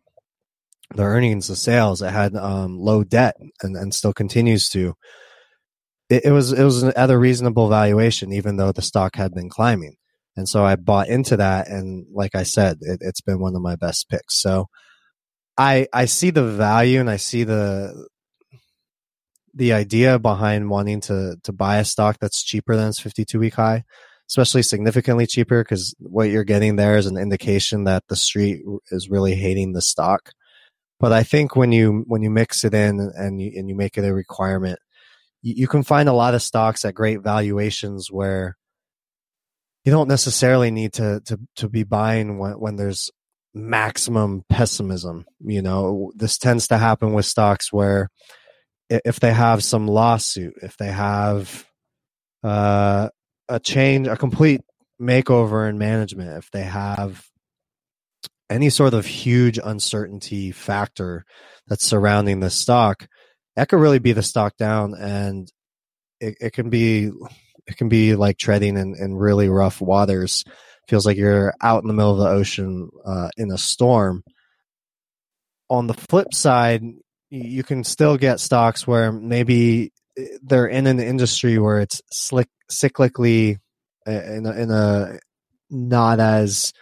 the 0.95 1.03
earnings, 1.03 1.49
the 1.49 1.57
sales, 1.57 2.01
it 2.01 2.11
had 2.11 2.35
um, 2.37 2.79
low 2.79 3.05
debt 3.05 3.37
and, 3.63 3.77
and 3.77 3.93
still 3.93 4.13
continues 4.13 4.69
to. 4.71 4.95
It, 6.11 6.25
it 6.27 6.33
was 6.33 6.53
it 6.53 6.65
was 6.65 6.85
at 6.85 7.11
a 7.11 7.19
reasonable 7.19 7.69
valuation, 7.69 8.33
even 8.33 8.57
though 8.57 8.73
the 8.73 8.83
stock 8.83 9.17
had 9.17 9.35
been 9.35 9.49
climbing. 9.49 9.97
And 10.37 10.49
so 10.49 10.65
I 10.65 10.77
bought 10.77 11.09
into 11.09 11.37
that, 11.37 11.69
and 11.69 12.07
like 12.13 12.35
I 12.35 12.45
said, 12.45 12.79
it, 12.81 12.99
it's 13.03 13.21
been 13.21 13.41
one 13.41 13.57
of 13.57 13.63
my 13.63 13.77
best 13.77 14.09
picks. 14.09 14.41
So 14.41 14.69
I 15.59 15.89
I 15.93 16.07
see 16.07 16.31
the 16.31 16.45
value 16.45 17.01
and 17.01 17.11
I 17.11 17.17
see 17.17 17.45
the 17.45 18.07
the 19.55 19.73
idea 19.73 20.19
behind 20.19 20.71
wanting 20.71 21.01
to 21.03 21.37
to 21.43 21.53
buy 21.53 21.79
a 21.79 21.85
stock 21.85 22.19
that's 22.21 22.43
cheaper 22.43 22.77
than 22.77 22.89
its 22.89 23.01
52 23.01 23.39
week 23.39 23.55
high 23.55 23.85
especially 24.29 24.63
significantly 24.63 25.27
cheaper 25.27 25.65
because 25.65 25.95
what 25.99 26.29
you're 26.29 26.45
getting 26.45 26.77
there 26.77 26.97
is 26.97 27.07
an 27.07 27.17
indication 27.17 27.85
that 27.85 28.05
the 28.09 28.17
street 28.17 28.63
is 28.91 29.09
really 29.09 29.35
hating 29.35 29.73
the 29.73 29.83
stock 29.83 30.33
but 31.01 31.13
i 31.13 31.23
think 31.23 31.57
when 31.57 31.73
you 31.73 32.05
when 32.07 32.23
you 32.23 32.31
mix 32.31 32.63
it 32.63 32.75
in 32.75 33.01
and 33.17 33.41
you 33.41 33.51
and 33.57 33.69
you 33.69 33.75
make 33.75 33.99
it 33.99 34.05
a 34.05 34.15
requirement 34.15 34.79
you, 35.43 35.55
you 35.57 35.69
can 35.69 35.83
find 35.83 36.09
a 36.09 36.13
lot 36.15 36.35
of 36.35 36.43
stocks 36.43 36.85
at 36.85 36.95
great 36.95 37.21
valuations 37.21 38.11
where 38.11 38.57
you 39.85 39.93
don't 39.93 40.09
necessarily 40.09 40.71
need 40.71 40.93
to 40.95 41.21
to 41.27 41.41
to 41.57 41.69
be 41.69 41.85
buying 41.85 42.39
when 42.39 42.53
when 42.53 42.77
there's 42.77 43.11
maximum 43.55 44.45
pessimism 44.49 45.25
you 45.41 45.63
know? 45.63 46.13
This 46.15 46.39
tends 46.39 46.69
to 46.69 46.79
happen 46.79 47.13
with 47.13 47.27
stocks 47.27 47.73
where 47.73 48.11
if 48.89 49.21
they 49.21 49.33
have 49.33 49.63
some 49.63 49.87
lawsuit, 49.87 50.55
if 50.63 50.77
they 50.77 50.91
have 50.91 51.67
uh, 52.43 53.09
a 53.49 53.61
change, 53.61 54.07
a 54.07 54.17
complete 54.17 54.63
makeover 55.01 55.69
in 55.69 55.79
management, 55.79 56.39
if 56.39 56.51
they 56.51 56.63
have 56.63 57.25
any 58.51 58.71
sort 58.71 58.95
of 58.95 59.05
huge 59.05 59.59
uncertainty 59.63 60.53
factor 60.53 61.25
that's 61.67 61.85
surrounding 61.85 62.41
the 62.41 62.51
stock, 62.51 63.07
that 63.59 63.69
could 63.69 63.81
really 63.81 63.99
be 63.99 64.13
the 64.13 64.23
stock 64.23 64.57
down, 64.57 64.95
and 64.95 65.51
it, 66.21 66.37
it 66.41 66.53
can 66.53 66.71
be 66.71 67.11
it 67.67 67.77
can 67.77 67.89
be 67.89 68.15
like 68.15 68.39
treading 68.39 68.77
in, 68.77 68.95
in 68.95 69.17
really 69.17 69.49
rough 69.49 69.81
waters. 69.81 70.45
Feels 70.87 71.05
like 71.05 71.17
you're 71.17 71.53
out 71.61 71.83
in 71.83 71.89
the 71.89 71.93
middle 71.93 72.13
of 72.13 72.19
the 72.19 72.29
ocean 72.29 72.89
uh, 73.05 73.31
in 73.37 73.51
a 73.51 73.59
storm. 73.59 74.23
On 75.69 75.89
the 75.89 75.95
flip 75.95 76.33
side, 76.33 76.85
you 77.31 77.65
can 77.65 77.83
still 77.83 78.17
get 78.17 78.39
stocks 78.39 78.87
where 78.87 79.11
maybe 79.11 79.93
eh, 80.17 80.27
they're 80.41 80.69
in 80.69 80.87
an 80.87 81.01
industry 81.01 81.59
where 81.59 81.81
it's 81.81 82.01
slick, 82.13 82.49
cyclically 82.71 83.57
eh, 84.07 84.37
in 84.37 84.47
a, 84.47 84.53
in 84.53 84.71
a 84.71 85.19
not 85.69 86.21
as 86.21 86.73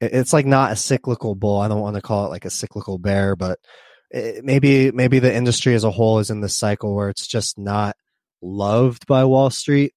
it's 0.00 0.32
like 0.32 0.46
not 0.46 0.70
a 0.70 0.76
cyclical 0.76 1.34
bull. 1.34 1.60
I 1.60 1.66
don't 1.66 1.80
want 1.80 1.96
to 1.96 2.02
call 2.02 2.26
it 2.26 2.30
like 2.30 2.44
a 2.44 2.50
cyclical 2.50 2.98
bear, 2.98 3.34
but 3.34 3.58
Eh, 4.12 4.40
maybe 4.42 4.90
maybe 4.92 5.18
the 5.18 5.34
industry 5.34 5.74
as 5.74 5.84
a 5.84 5.90
whole 5.90 6.18
is 6.18 6.30
in 6.30 6.40
this 6.40 6.56
cycle 6.56 6.94
where 6.94 7.08
it's 7.08 7.26
just 7.26 7.58
not 7.58 7.96
loved 8.40 9.06
by 9.06 9.24
Wall 9.24 9.50
Street. 9.50 9.92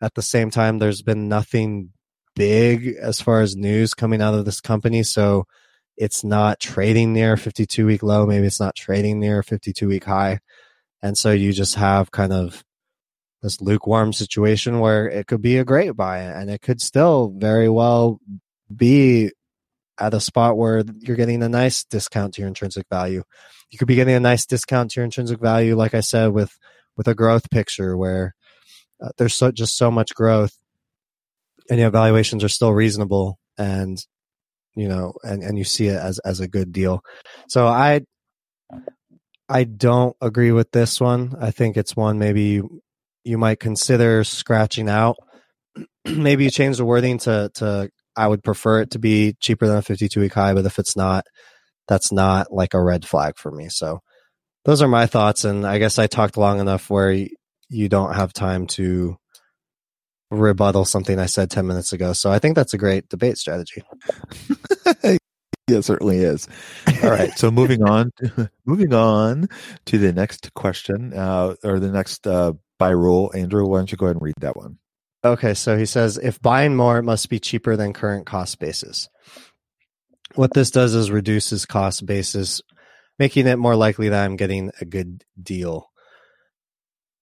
At 0.00 0.14
the 0.14 0.22
same 0.22 0.50
time, 0.50 0.78
there's 0.78 1.02
been 1.02 1.28
nothing 1.28 1.90
big 2.34 2.96
as 3.00 3.20
far 3.20 3.40
as 3.40 3.54
news 3.54 3.94
coming 3.94 4.20
out 4.20 4.34
of 4.34 4.44
this 4.44 4.60
company, 4.60 5.02
so 5.04 5.46
it's 5.96 6.24
not 6.24 6.58
trading 6.58 7.12
near 7.12 7.36
52 7.36 7.86
week 7.86 8.02
low. 8.02 8.26
Maybe 8.26 8.46
it's 8.46 8.60
not 8.60 8.74
trading 8.74 9.20
near 9.20 9.42
52 9.42 9.86
week 9.86 10.04
high. 10.04 10.40
And 11.02 11.16
so 11.16 11.30
you 11.30 11.52
just 11.52 11.74
have 11.76 12.10
kind 12.10 12.32
of 12.32 12.64
this 13.42 13.60
lukewarm 13.60 14.12
situation 14.12 14.80
where 14.80 15.08
it 15.08 15.26
could 15.26 15.42
be 15.42 15.58
a 15.58 15.64
great 15.64 15.96
buy 15.96 16.18
and 16.18 16.48
it 16.48 16.62
could 16.62 16.80
still 16.80 17.34
very 17.36 17.68
well 17.68 18.20
be 18.74 19.30
at 19.98 20.14
a 20.14 20.20
spot 20.20 20.56
where 20.56 20.82
you're 21.00 21.16
getting 21.16 21.42
a 21.42 21.48
nice 21.48 21.84
discount 21.84 22.34
to 22.34 22.42
your 22.42 22.48
intrinsic 22.48 22.86
value. 22.90 23.22
You 23.70 23.78
could 23.78 23.88
be 23.88 23.94
getting 23.94 24.14
a 24.14 24.20
nice 24.20 24.46
discount 24.46 24.90
to 24.90 25.00
your 25.00 25.04
intrinsic 25.04 25.40
value, 25.40 25.76
like 25.76 25.94
I 25.94 26.00
said, 26.00 26.28
with 26.28 26.58
with 26.96 27.08
a 27.08 27.14
growth 27.14 27.50
picture 27.50 27.96
where 27.96 28.34
uh, 29.02 29.10
there's 29.16 29.34
so, 29.34 29.50
just 29.50 29.76
so 29.76 29.90
much 29.90 30.14
growth 30.14 30.56
and 31.70 31.80
your 31.80 31.90
valuations 31.90 32.44
are 32.44 32.48
still 32.48 32.72
reasonable 32.72 33.38
and 33.56 34.04
you 34.74 34.88
know, 34.88 35.12
and, 35.22 35.42
and 35.42 35.58
you 35.58 35.64
see 35.64 35.88
it 35.88 35.96
as, 35.96 36.18
as 36.20 36.40
a 36.40 36.48
good 36.48 36.72
deal. 36.72 37.02
So 37.48 37.66
I, 37.66 38.02
I 39.48 39.64
don't 39.64 40.16
agree 40.20 40.52
with 40.52 40.70
this 40.70 41.00
one. 41.00 41.34
I 41.38 41.50
think 41.50 41.76
it's 41.76 41.94
one 41.94 42.18
maybe 42.18 42.62
you 43.24 43.38
might 43.38 43.60
consider 43.60 44.24
scratching 44.24 44.88
out. 44.88 45.16
maybe 46.06 46.44
you 46.44 46.50
change 46.50 46.78
the 46.78 46.84
wording 46.84 47.18
to, 47.18 47.50
to 47.54 47.90
I 48.16 48.28
would 48.28 48.42
prefer 48.42 48.80
it 48.80 48.90
to 48.92 48.98
be 48.98 49.34
cheaper 49.40 49.66
than 49.66 49.78
a 49.78 49.82
52 49.82 50.20
week 50.20 50.34
high, 50.34 50.54
but 50.54 50.66
if 50.66 50.78
it's 50.78 50.96
not, 50.96 51.26
that's 51.88 52.12
not 52.12 52.52
like 52.52 52.74
a 52.74 52.82
red 52.82 53.06
flag 53.06 53.36
for 53.36 53.50
me. 53.50 53.68
So 53.68 54.00
those 54.64 54.82
are 54.82 54.88
my 54.88 55.06
thoughts. 55.06 55.44
And 55.44 55.66
I 55.66 55.78
guess 55.78 55.98
I 55.98 56.06
talked 56.06 56.36
long 56.36 56.60
enough 56.60 56.90
where 56.90 57.12
you 57.68 57.88
don't 57.88 58.14
have 58.14 58.32
time 58.32 58.66
to 58.68 59.16
rebuttal 60.30 60.84
something 60.84 61.18
I 61.18 61.26
said 61.26 61.50
10 61.50 61.66
minutes 61.66 61.92
ago. 61.92 62.12
So 62.12 62.30
I 62.30 62.38
think 62.38 62.56
that's 62.56 62.74
a 62.74 62.78
great 62.78 63.08
debate 63.08 63.38
strategy. 63.38 63.82
yeah, 65.04 65.16
it 65.68 65.84
certainly 65.84 66.18
is. 66.18 66.48
All 67.02 67.10
right. 67.10 67.36
So 67.38 67.50
moving 67.50 67.82
on, 67.82 68.10
moving 68.64 68.94
on 68.94 69.48
to 69.86 69.98
the 69.98 70.12
next 70.12 70.52
question, 70.54 71.12
uh, 71.12 71.54
or 71.64 71.80
the 71.80 71.90
next 71.90 72.26
uh, 72.26 72.52
buy 72.78 72.90
rule. 72.90 73.32
Andrew, 73.34 73.66
why 73.66 73.78
don't 73.78 73.92
you 73.92 73.98
go 73.98 74.06
ahead 74.06 74.16
and 74.16 74.22
read 74.22 74.34
that 74.40 74.56
one? 74.56 74.78
Okay. 75.24 75.54
So 75.54 75.76
he 75.76 75.86
says 75.86 76.18
if 76.18 76.40
buying 76.40 76.76
more, 76.76 77.02
must 77.02 77.28
be 77.28 77.38
cheaper 77.38 77.76
than 77.76 77.92
current 77.92 78.26
cost 78.26 78.58
basis. 78.58 79.08
What 80.34 80.54
this 80.54 80.70
does 80.70 80.94
is 80.94 81.10
reduces 81.10 81.66
cost 81.66 82.06
basis, 82.06 82.62
making 83.18 83.46
it 83.46 83.58
more 83.58 83.76
likely 83.76 84.08
that 84.08 84.24
I'm 84.24 84.36
getting 84.36 84.70
a 84.80 84.84
good 84.84 85.24
deal 85.40 85.92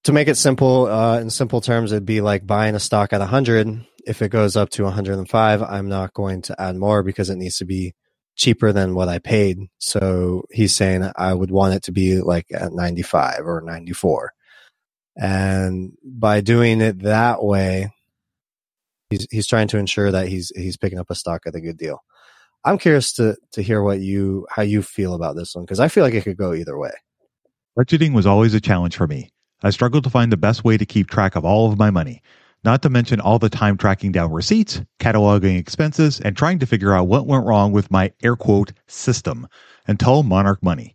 to 0.04 0.12
make 0.12 0.28
it 0.28 0.37
simple, 0.37 0.87
uh, 0.87 1.21
in 1.21 1.30
simple 1.30 1.61
terms, 1.61 1.92
it'd 1.92 2.07
be 2.07 2.21
like 2.21 2.47
buying 2.47 2.75
a 2.75 2.80
stock 2.80 3.12
at 3.12 3.21
100. 3.21 3.87
If 4.07 4.23
it 4.23 4.30
goes 4.30 4.57
up 4.57 4.71
to 4.71 4.85
105, 4.85 5.62
I'm 5.62 5.88
not 5.88 6.14
going 6.14 6.42
to 6.42 6.61
add 6.61 6.76
more 6.76 7.02
because 7.02 7.28
it 7.28 7.37
needs 7.37 7.59
to 7.59 7.66
be 7.66 7.95
cheaper 8.35 8.73
than 8.73 8.95
what 8.95 9.09
I 9.09 9.19
paid. 9.19 9.59
So 9.78 10.45
he's 10.50 10.75
saying 10.75 11.11
I 11.16 11.35
would 11.35 11.50
want 11.50 11.75
it 11.75 11.83
to 11.85 11.92
be 11.92 12.21
like 12.21 12.47
at 12.52 12.73
95 12.73 13.40
or 13.40 13.61
94. 13.61 14.33
And 15.17 15.93
by 16.05 16.40
doing 16.40 16.81
it 16.81 17.00
that 17.02 17.43
way, 17.43 17.90
he's 19.11 19.26
he's 19.31 19.47
trying 19.47 19.69
to 19.69 19.79
ensure 19.79 20.11
that 20.11 20.29
he's 20.29 20.52
he's 20.55 20.76
picking 20.76 20.99
up 20.99 21.11
a 21.11 21.14
stock 21.14 21.43
at 21.47 21.55
a 21.55 21.61
good 21.61 21.76
deal. 21.76 22.02
I'm 22.64 22.79
curious 22.79 23.12
to 23.14 23.37
to 23.52 23.62
hear 23.62 23.83
what 23.83 24.00
you 24.00 24.47
how 24.50 24.62
you 24.62 24.83
feel 24.83 25.14
about 25.14 25.37
this 25.37 25.55
one 25.55 25.64
because 25.64 25.81
I 25.81 25.88
feel 25.88 26.05
like 26.05 26.14
it 26.14 26.25
could 26.25 26.37
go 26.37 26.55
either 26.55 26.79
way. 26.79 26.93
Budgeting 27.79 28.14
was 28.14 28.26
always 28.26 28.55
a 28.55 28.61
challenge 28.61 28.97
for 28.97 29.07
me. 29.07 29.31
I 29.62 29.71
struggled 29.71 30.05
to 30.05 30.11
find 30.11 30.33
the 30.33 30.37
best 30.37 30.64
way 30.64 30.76
to 30.76 30.87
keep 30.87 31.09
track 31.09 31.37
of 31.37 31.45
all 31.45 31.71
of 31.71 31.79
my 31.79 31.90
money, 31.90 32.23
not 32.64 32.83
to 32.83 32.90
mention 32.90 33.21
all 33.21 33.38
the 33.38 33.50
time 33.50 33.76
tracking 33.76 34.12
down 34.12 34.33
receipts, 34.33 34.81
cataloging 34.99 35.59
expenses, 35.59 36.21
and 36.21 36.37
trying 36.37 36.59
to 36.61 36.67
figure 36.67 36.95
out 36.95 37.09
what 37.09 37.26
went 37.26 37.47
wrong 37.47 37.73
with 37.73 37.90
my 37.90 38.12
air 38.23 38.37
quote 38.37 38.73
system 38.87 39.47
until 39.87 40.23
Monarch 40.23 40.62
Money. 40.62 40.95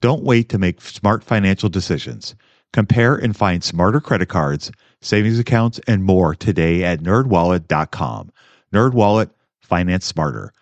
Don't 0.00 0.22
wait 0.22 0.48
to 0.50 0.58
make 0.58 0.80
smart 0.80 1.24
financial 1.24 1.68
decisions. 1.68 2.34
Compare 2.72 3.16
and 3.16 3.36
find 3.36 3.64
smarter 3.64 4.00
credit 4.00 4.28
cards, 4.28 4.70
savings 5.00 5.38
accounts, 5.38 5.80
and 5.86 6.04
more 6.04 6.34
today 6.34 6.84
at 6.84 7.00
nerdwallet.com. 7.00 8.30
Nerdwallet, 8.72 9.30
finance 9.62 10.06
smarter. 10.06 10.52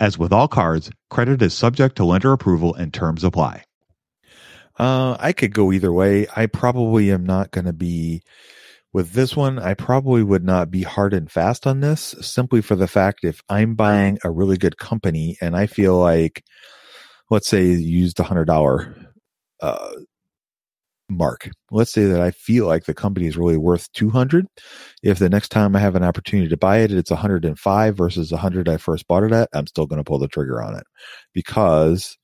As 0.00 0.18
with 0.18 0.32
all 0.32 0.48
cards, 0.48 0.90
credit 1.10 1.40
is 1.40 1.54
subject 1.54 1.96
to 1.96 2.04
lender 2.04 2.32
approval 2.32 2.74
and 2.74 2.92
terms 2.92 3.22
apply. 3.22 3.64
Uh, 4.78 5.16
I 5.20 5.32
could 5.32 5.54
go 5.54 5.72
either 5.72 5.92
way. 5.92 6.26
I 6.34 6.46
probably 6.46 7.12
am 7.12 7.24
not 7.24 7.52
going 7.52 7.66
to 7.66 7.72
be 7.72 8.22
with 8.92 9.12
this 9.12 9.36
one. 9.36 9.58
I 9.58 9.74
probably 9.74 10.22
would 10.22 10.44
not 10.44 10.70
be 10.70 10.82
hard 10.82 11.14
and 11.14 11.30
fast 11.30 11.66
on 11.66 11.80
this 11.80 12.14
simply 12.20 12.60
for 12.60 12.74
the 12.74 12.88
fact 12.88 13.24
if 13.24 13.40
I'm 13.48 13.76
buying 13.76 14.18
a 14.24 14.30
really 14.30 14.56
good 14.56 14.76
company 14.76 15.36
and 15.40 15.56
I 15.56 15.66
feel 15.66 15.96
like 15.98 16.44
let's 17.30 17.48
say 17.48 17.64
you 17.66 17.78
used 17.78 18.20
a 18.20 18.24
hundred 18.24 18.46
dollar 18.46 18.94
uh, 19.60 19.92
mark. 21.08 21.50
Let's 21.70 21.92
say 21.92 22.04
that 22.06 22.20
I 22.20 22.30
feel 22.30 22.66
like 22.66 22.84
the 22.84 22.94
company 22.94 23.26
is 23.26 23.36
really 23.36 23.56
worth 23.56 23.90
200. 23.92 24.46
If 25.02 25.18
the 25.18 25.28
next 25.28 25.50
time 25.50 25.76
I 25.76 25.80
have 25.80 25.96
an 25.96 26.04
opportunity 26.04 26.48
to 26.48 26.56
buy 26.56 26.78
it, 26.78 26.92
it's 26.92 27.10
105 27.10 27.96
versus 27.96 28.32
100 28.32 28.68
I 28.68 28.76
first 28.76 29.06
bought 29.06 29.24
it 29.24 29.32
at, 29.32 29.48
I'm 29.52 29.66
still 29.66 29.86
going 29.86 29.98
to 29.98 30.04
pull 30.04 30.18
the 30.18 30.28
trigger 30.28 30.62
on 30.62 30.76
it 30.76 30.84
because 31.32 32.16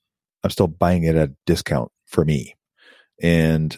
I'm 0.43 0.49
still 0.49 0.67
buying 0.67 1.03
it 1.03 1.15
at 1.15 1.29
a 1.29 1.35
discount 1.45 1.91
for 2.07 2.25
me. 2.25 2.55
And 3.21 3.77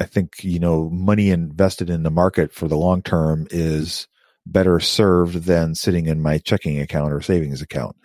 I 0.00 0.04
think, 0.04 0.42
you 0.42 0.58
know, 0.58 0.88
money 0.90 1.30
invested 1.30 1.90
in 1.90 2.02
the 2.02 2.10
market 2.10 2.52
for 2.52 2.66
the 2.66 2.76
long 2.76 3.02
term 3.02 3.46
is 3.50 4.08
better 4.46 4.78
served 4.80 5.44
than 5.44 5.74
sitting 5.74 6.06
in 6.06 6.20
my 6.22 6.38
checking 6.38 6.80
account 6.80 7.12
or 7.12 7.20
savings 7.20 7.62
account. 7.62 7.96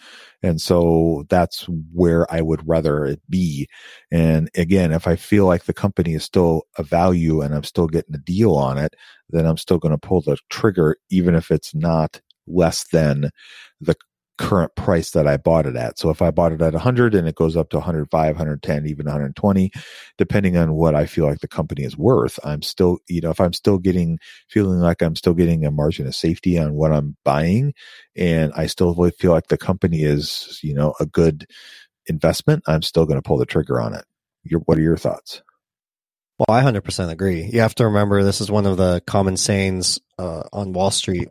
And 0.41 0.61
so 0.61 1.25
that's 1.29 1.67
where 1.93 2.31
I 2.33 2.41
would 2.41 2.67
rather 2.67 3.05
it 3.05 3.21
be. 3.29 3.67
And 4.11 4.49
again, 4.55 4.91
if 4.91 5.05
I 5.07 5.17
feel 5.17 5.45
like 5.45 5.65
the 5.65 5.73
company 5.73 6.13
is 6.13 6.23
still 6.23 6.63
a 6.77 6.83
value 6.83 7.41
and 7.41 7.53
I'm 7.53 7.63
still 7.63 7.87
getting 7.87 8.15
a 8.15 8.19
deal 8.19 8.55
on 8.55 8.77
it, 8.77 8.95
then 9.29 9.45
I'm 9.45 9.57
still 9.57 9.79
going 9.79 9.91
to 9.91 9.97
pull 10.07 10.21
the 10.21 10.37
trigger, 10.49 10.95
even 11.09 11.35
if 11.35 11.51
it's 11.51 11.75
not 11.75 12.21
less 12.47 12.85
than 12.91 13.29
the 13.81 13.95
current 14.39 14.73
price 14.75 15.11
that 15.11 15.27
I 15.27 15.35
bought 15.35 15.65
it 15.65 15.75
at. 15.75 15.99
So 15.99 16.09
if 16.09 16.21
I 16.21 16.31
bought 16.31 16.53
it 16.53 16.61
at 16.61 16.71
100 16.71 17.13
and 17.13 17.27
it 17.27 17.35
goes 17.35 17.57
up 17.57 17.69
to 17.71 17.77
105, 17.77 18.35
110, 18.35 18.87
even 18.87 19.05
120, 19.05 19.69
depending 20.17 20.55
on 20.55 20.73
what 20.73 20.95
I 20.95 21.07
feel 21.07 21.25
like 21.25 21.39
the 21.39 21.47
company 21.47 21.83
is 21.83 21.97
worth, 21.97 22.39
I'm 22.45 22.61
still, 22.61 22.99
you 23.09 23.19
know, 23.19 23.31
if 23.31 23.41
I'm 23.41 23.51
still 23.51 23.77
getting, 23.77 24.17
feeling 24.47 24.79
like 24.79 25.01
I'm 25.01 25.17
still 25.17 25.33
getting 25.33 25.65
a 25.65 25.71
margin 25.71 26.07
of 26.07 26.15
safety 26.15 26.57
on 26.57 26.73
what 26.73 26.93
I'm 26.93 27.17
buying 27.25 27.73
and 28.15 28.53
I 28.55 28.67
still 28.67 28.95
feel 29.11 29.31
like 29.31 29.47
the 29.47 29.57
company 29.57 30.03
is, 30.03 30.57
you 30.63 30.73
know, 30.73 30.93
a 31.01 31.05
good 31.05 31.45
investment, 32.05 32.63
I'm 32.65 32.81
still 32.81 33.05
going 33.05 33.17
to 33.17 33.27
pull 33.27 33.37
the 33.37 33.45
trigger 33.45 33.81
on 33.81 33.93
it. 33.93 34.05
Your, 34.43 34.61
what 34.61 34.77
are 34.77 34.81
your 34.81 34.97
thoughts? 34.97 35.41
Well, 36.39 36.57
I 36.57 36.63
100% 36.63 37.11
agree. 37.11 37.43
You 37.43 37.59
have 37.59 37.75
to 37.75 37.87
remember 37.87 38.23
this 38.23 38.39
is 38.39 38.49
one 38.49 38.65
of 38.65 38.77
the 38.77 39.01
common 39.05 39.35
sayings 39.35 39.99
uh, 40.17 40.43
on 40.53 40.71
Wall 40.71 40.91
Street. 40.91 41.27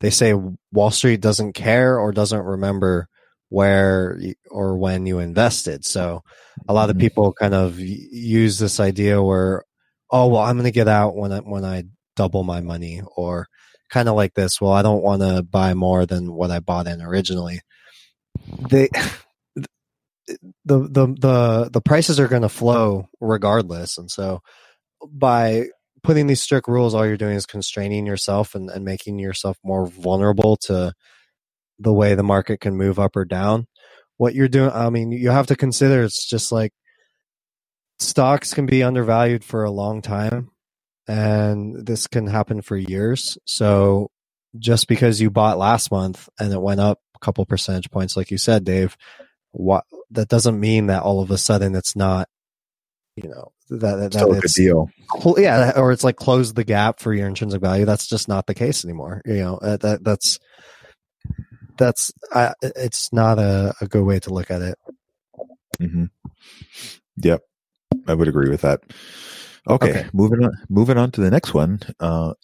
They 0.00 0.10
say 0.10 0.34
Wall 0.72 0.90
Street 0.90 1.20
doesn't 1.20 1.52
care 1.52 1.98
or 1.98 2.12
doesn't 2.12 2.40
remember 2.40 3.08
where 3.50 4.18
or 4.50 4.76
when 4.76 5.06
you 5.06 5.18
invested. 5.18 5.84
So 5.84 6.22
a 6.68 6.72
lot 6.72 6.90
of 6.90 6.96
mm-hmm. 6.96 7.02
people 7.02 7.32
kind 7.32 7.54
of 7.54 7.78
use 7.78 8.58
this 8.58 8.80
idea 8.80 9.22
where, 9.22 9.64
oh, 10.10 10.28
well, 10.28 10.42
I'm 10.42 10.56
going 10.56 10.64
to 10.64 10.70
get 10.70 10.88
out 10.88 11.16
when 11.16 11.32
I, 11.32 11.38
when 11.38 11.64
I 11.64 11.84
double 12.16 12.42
my 12.42 12.60
money 12.60 13.02
or 13.16 13.46
kind 13.90 14.08
of 14.08 14.14
like 14.14 14.34
this. 14.34 14.60
Well, 14.60 14.72
I 14.72 14.82
don't 14.82 15.02
want 15.02 15.22
to 15.22 15.42
buy 15.42 15.74
more 15.74 16.06
than 16.06 16.32
what 16.32 16.50
I 16.50 16.60
bought 16.60 16.86
in 16.86 17.02
originally. 17.02 17.60
They, 18.70 18.88
the 19.56 19.66
the 20.64 21.14
the 21.18 21.70
the 21.72 21.80
prices 21.80 22.20
are 22.20 22.28
going 22.28 22.42
to 22.42 22.48
flow 22.48 23.08
regardless, 23.20 23.98
and 23.98 24.10
so 24.10 24.40
by 25.02 25.66
putting 26.02 26.26
these 26.26 26.42
strict 26.42 26.68
rules, 26.68 26.94
all 26.94 27.06
you're 27.06 27.16
doing 27.16 27.36
is 27.36 27.46
constraining 27.46 28.06
yourself 28.06 28.54
and, 28.54 28.70
and 28.70 28.84
making 28.84 29.18
yourself 29.18 29.56
more 29.64 29.86
vulnerable 29.86 30.56
to 30.56 30.92
the 31.78 31.92
way 31.92 32.14
the 32.14 32.22
market 32.22 32.60
can 32.60 32.76
move 32.76 32.98
up 32.98 33.16
or 33.16 33.24
down. 33.24 33.66
What 34.16 34.34
you're 34.34 34.48
doing, 34.48 34.70
I 34.70 34.90
mean, 34.90 35.12
you 35.12 35.30
have 35.30 35.46
to 35.46 35.56
consider 35.56 36.02
it's 36.02 36.28
just 36.28 36.52
like 36.52 36.72
stocks 37.98 38.52
can 38.54 38.66
be 38.66 38.82
undervalued 38.82 39.44
for 39.44 39.64
a 39.64 39.70
long 39.70 40.02
time 40.02 40.50
and 41.08 41.86
this 41.86 42.06
can 42.06 42.26
happen 42.26 42.62
for 42.62 42.76
years. 42.76 43.38
So 43.46 44.10
just 44.58 44.88
because 44.88 45.20
you 45.20 45.30
bought 45.30 45.58
last 45.58 45.90
month 45.90 46.28
and 46.38 46.52
it 46.52 46.60
went 46.60 46.80
up 46.80 47.00
a 47.16 47.18
couple 47.18 47.44
percentage 47.46 47.90
points, 47.90 48.16
like 48.16 48.30
you 48.30 48.38
said, 48.38 48.64
Dave, 48.64 48.96
what 49.52 49.84
that 50.10 50.28
doesn't 50.28 50.58
mean 50.58 50.86
that 50.86 51.02
all 51.02 51.20
of 51.20 51.30
a 51.30 51.38
sudden 51.38 51.74
it's 51.74 51.96
not, 51.96 52.28
you 53.22 53.28
know, 53.28 53.52
that, 53.70 53.96
that, 53.96 54.14
Still 54.14 54.32
a 54.32 54.40
good 54.40 54.50
deal. 54.52 54.90
Yeah, 55.36 55.72
or 55.76 55.92
it's 55.92 56.04
like 56.04 56.16
close 56.16 56.52
the 56.52 56.64
gap 56.64 57.00
for 57.00 57.14
your 57.14 57.26
intrinsic 57.26 57.60
value. 57.60 57.84
That's 57.84 58.06
just 58.06 58.28
not 58.28 58.46
the 58.46 58.54
case 58.54 58.84
anymore. 58.84 59.22
You 59.24 59.34
know, 59.36 59.56
uh, 59.56 59.76
that 59.78 60.04
that's 60.04 60.38
that's 61.78 62.12
uh, 62.32 62.52
it's 62.62 63.12
not 63.12 63.38
a, 63.38 63.74
a 63.80 63.86
good 63.86 64.04
way 64.04 64.18
to 64.20 64.34
look 64.34 64.50
at 64.50 64.62
it. 64.62 64.78
Mm-hmm. 65.80 66.04
Yep, 67.18 67.42
I 68.06 68.14
would 68.14 68.28
agree 68.28 68.50
with 68.50 68.62
that. 68.62 68.80
Okay, 69.68 69.90
okay, 69.90 70.06
moving 70.12 70.44
on. 70.44 70.52
Moving 70.68 70.98
on 70.98 71.10
to 71.12 71.20
the 71.20 71.30
next 71.30 71.54
one. 71.54 71.80
Uh, 71.98 72.34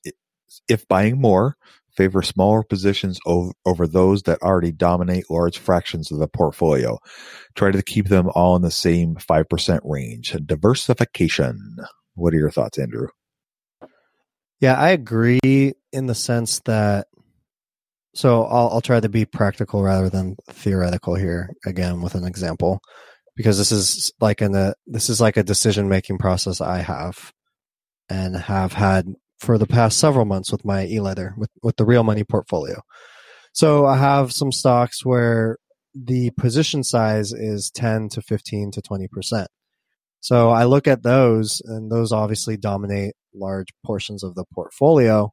if 0.68 0.86
buying 0.88 1.20
more, 1.20 1.56
favor 1.96 2.22
smaller 2.22 2.62
positions 2.62 3.18
over, 3.26 3.52
over 3.64 3.86
those 3.86 4.22
that 4.24 4.42
already 4.42 4.72
dominate 4.72 5.30
large 5.30 5.58
fractions 5.58 6.10
of 6.10 6.18
the 6.18 6.28
portfolio. 6.28 6.98
Try 7.54 7.70
to 7.70 7.82
keep 7.82 8.08
them 8.08 8.30
all 8.34 8.56
in 8.56 8.62
the 8.62 8.70
same 8.70 9.16
5% 9.16 9.80
range. 9.84 10.36
Diversification. 10.44 11.76
What 12.14 12.34
are 12.34 12.38
your 12.38 12.50
thoughts, 12.50 12.78
Andrew? 12.78 13.08
Yeah, 14.60 14.74
I 14.74 14.90
agree 14.90 15.72
in 15.92 16.06
the 16.06 16.14
sense 16.14 16.60
that 16.60 17.08
so 18.14 18.44
I'll, 18.44 18.70
I'll 18.70 18.80
try 18.80 18.98
to 18.98 19.10
be 19.10 19.26
practical 19.26 19.82
rather 19.82 20.08
than 20.08 20.36
theoretical 20.50 21.14
here 21.14 21.50
again 21.66 22.00
with 22.00 22.14
an 22.14 22.24
example 22.24 22.80
because 23.36 23.58
this 23.58 23.70
is 23.70 24.10
like 24.20 24.40
in 24.40 24.54
a, 24.54 24.58
uh, 24.58 24.72
this 24.86 25.10
is 25.10 25.20
like 25.20 25.36
a 25.36 25.42
decision 25.42 25.90
making 25.90 26.16
process 26.16 26.62
I 26.62 26.78
have 26.78 27.32
and 28.08 28.34
have 28.34 28.72
had 28.72 29.06
for 29.38 29.58
the 29.58 29.66
past 29.66 29.98
several 29.98 30.24
months 30.24 30.50
with 30.50 30.64
my 30.64 30.86
e-letter 30.86 31.34
with, 31.36 31.50
with 31.62 31.76
the 31.76 31.84
real 31.84 32.02
money 32.02 32.24
portfolio. 32.24 32.80
So 33.52 33.86
I 33.86 33.96
have 33.96 34.32
some 34.32 34.52
stocks 34.52 35.04
where 35.04 35.58
the 35.94 36.30
position 36.30 36.84
size 36.84 37.32
is 37.32 37.70
10 37.70 38.10
to 38.10 38.22
15 38.22 38.70
to 38.72 38.82
20%. 38.82 39.46
So 40.20 40.50
I 40.50 40.64
look 40.64 40.86
at 40.86 41.02
those 41.02 41.62
and 41.64 41.90
those 41.90 42.12
obviously 42.12 42.56
dominate 42.56 43.14
large 43.34 43.68
portions 43.84 44.22
of 44.22 44.34
the 44.34 44.44
portfolio. 44.52 45.32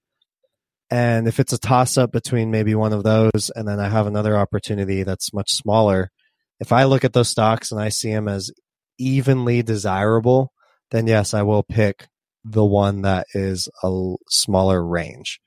And 0.91 1.27
if 1.27 1.39
it's 1.39 1.53
a 1.53 1.57
toss 1.57 1.97
up 1.97 2.11
between 2.11 2.51
maybe 2.51 2.75
one 2.75 2.93
of 2.93 3.03
those 3.03 3.51
and 3.55 3.67
then 3.67 3.79
I 3.79 3.89
have 3.89 4.07
another 4.07 4.37
opportunity 4.37 5.03
that's 5.03 5.33
much 5.33 5.51
smaller, 5.51 6.11
if 6.59 6.71
I 6.71 6.83
look 6.83 7.03
at 7.03 7.13
those 7.13 7.29
stocks 7.29 7.71
and 7.71 7.81
I 7.81 7.89
see 7.89 8.11
them 8.11 8.27
as 8.27 8.51
evenly 8.97 9.63
desirable, 9.63 10.53
then 10.91 11.07
yes, 11.07 11.33
I 11.33 11.41
will 11.41 11.63
pick 11.63 12.07
the 12.43 12.65
one 12.65 13.03
that 13.03 13.27
is 13.33 13.69
a 13.83 14.15
smaller 14.29 14.85
range. 14.85 15.39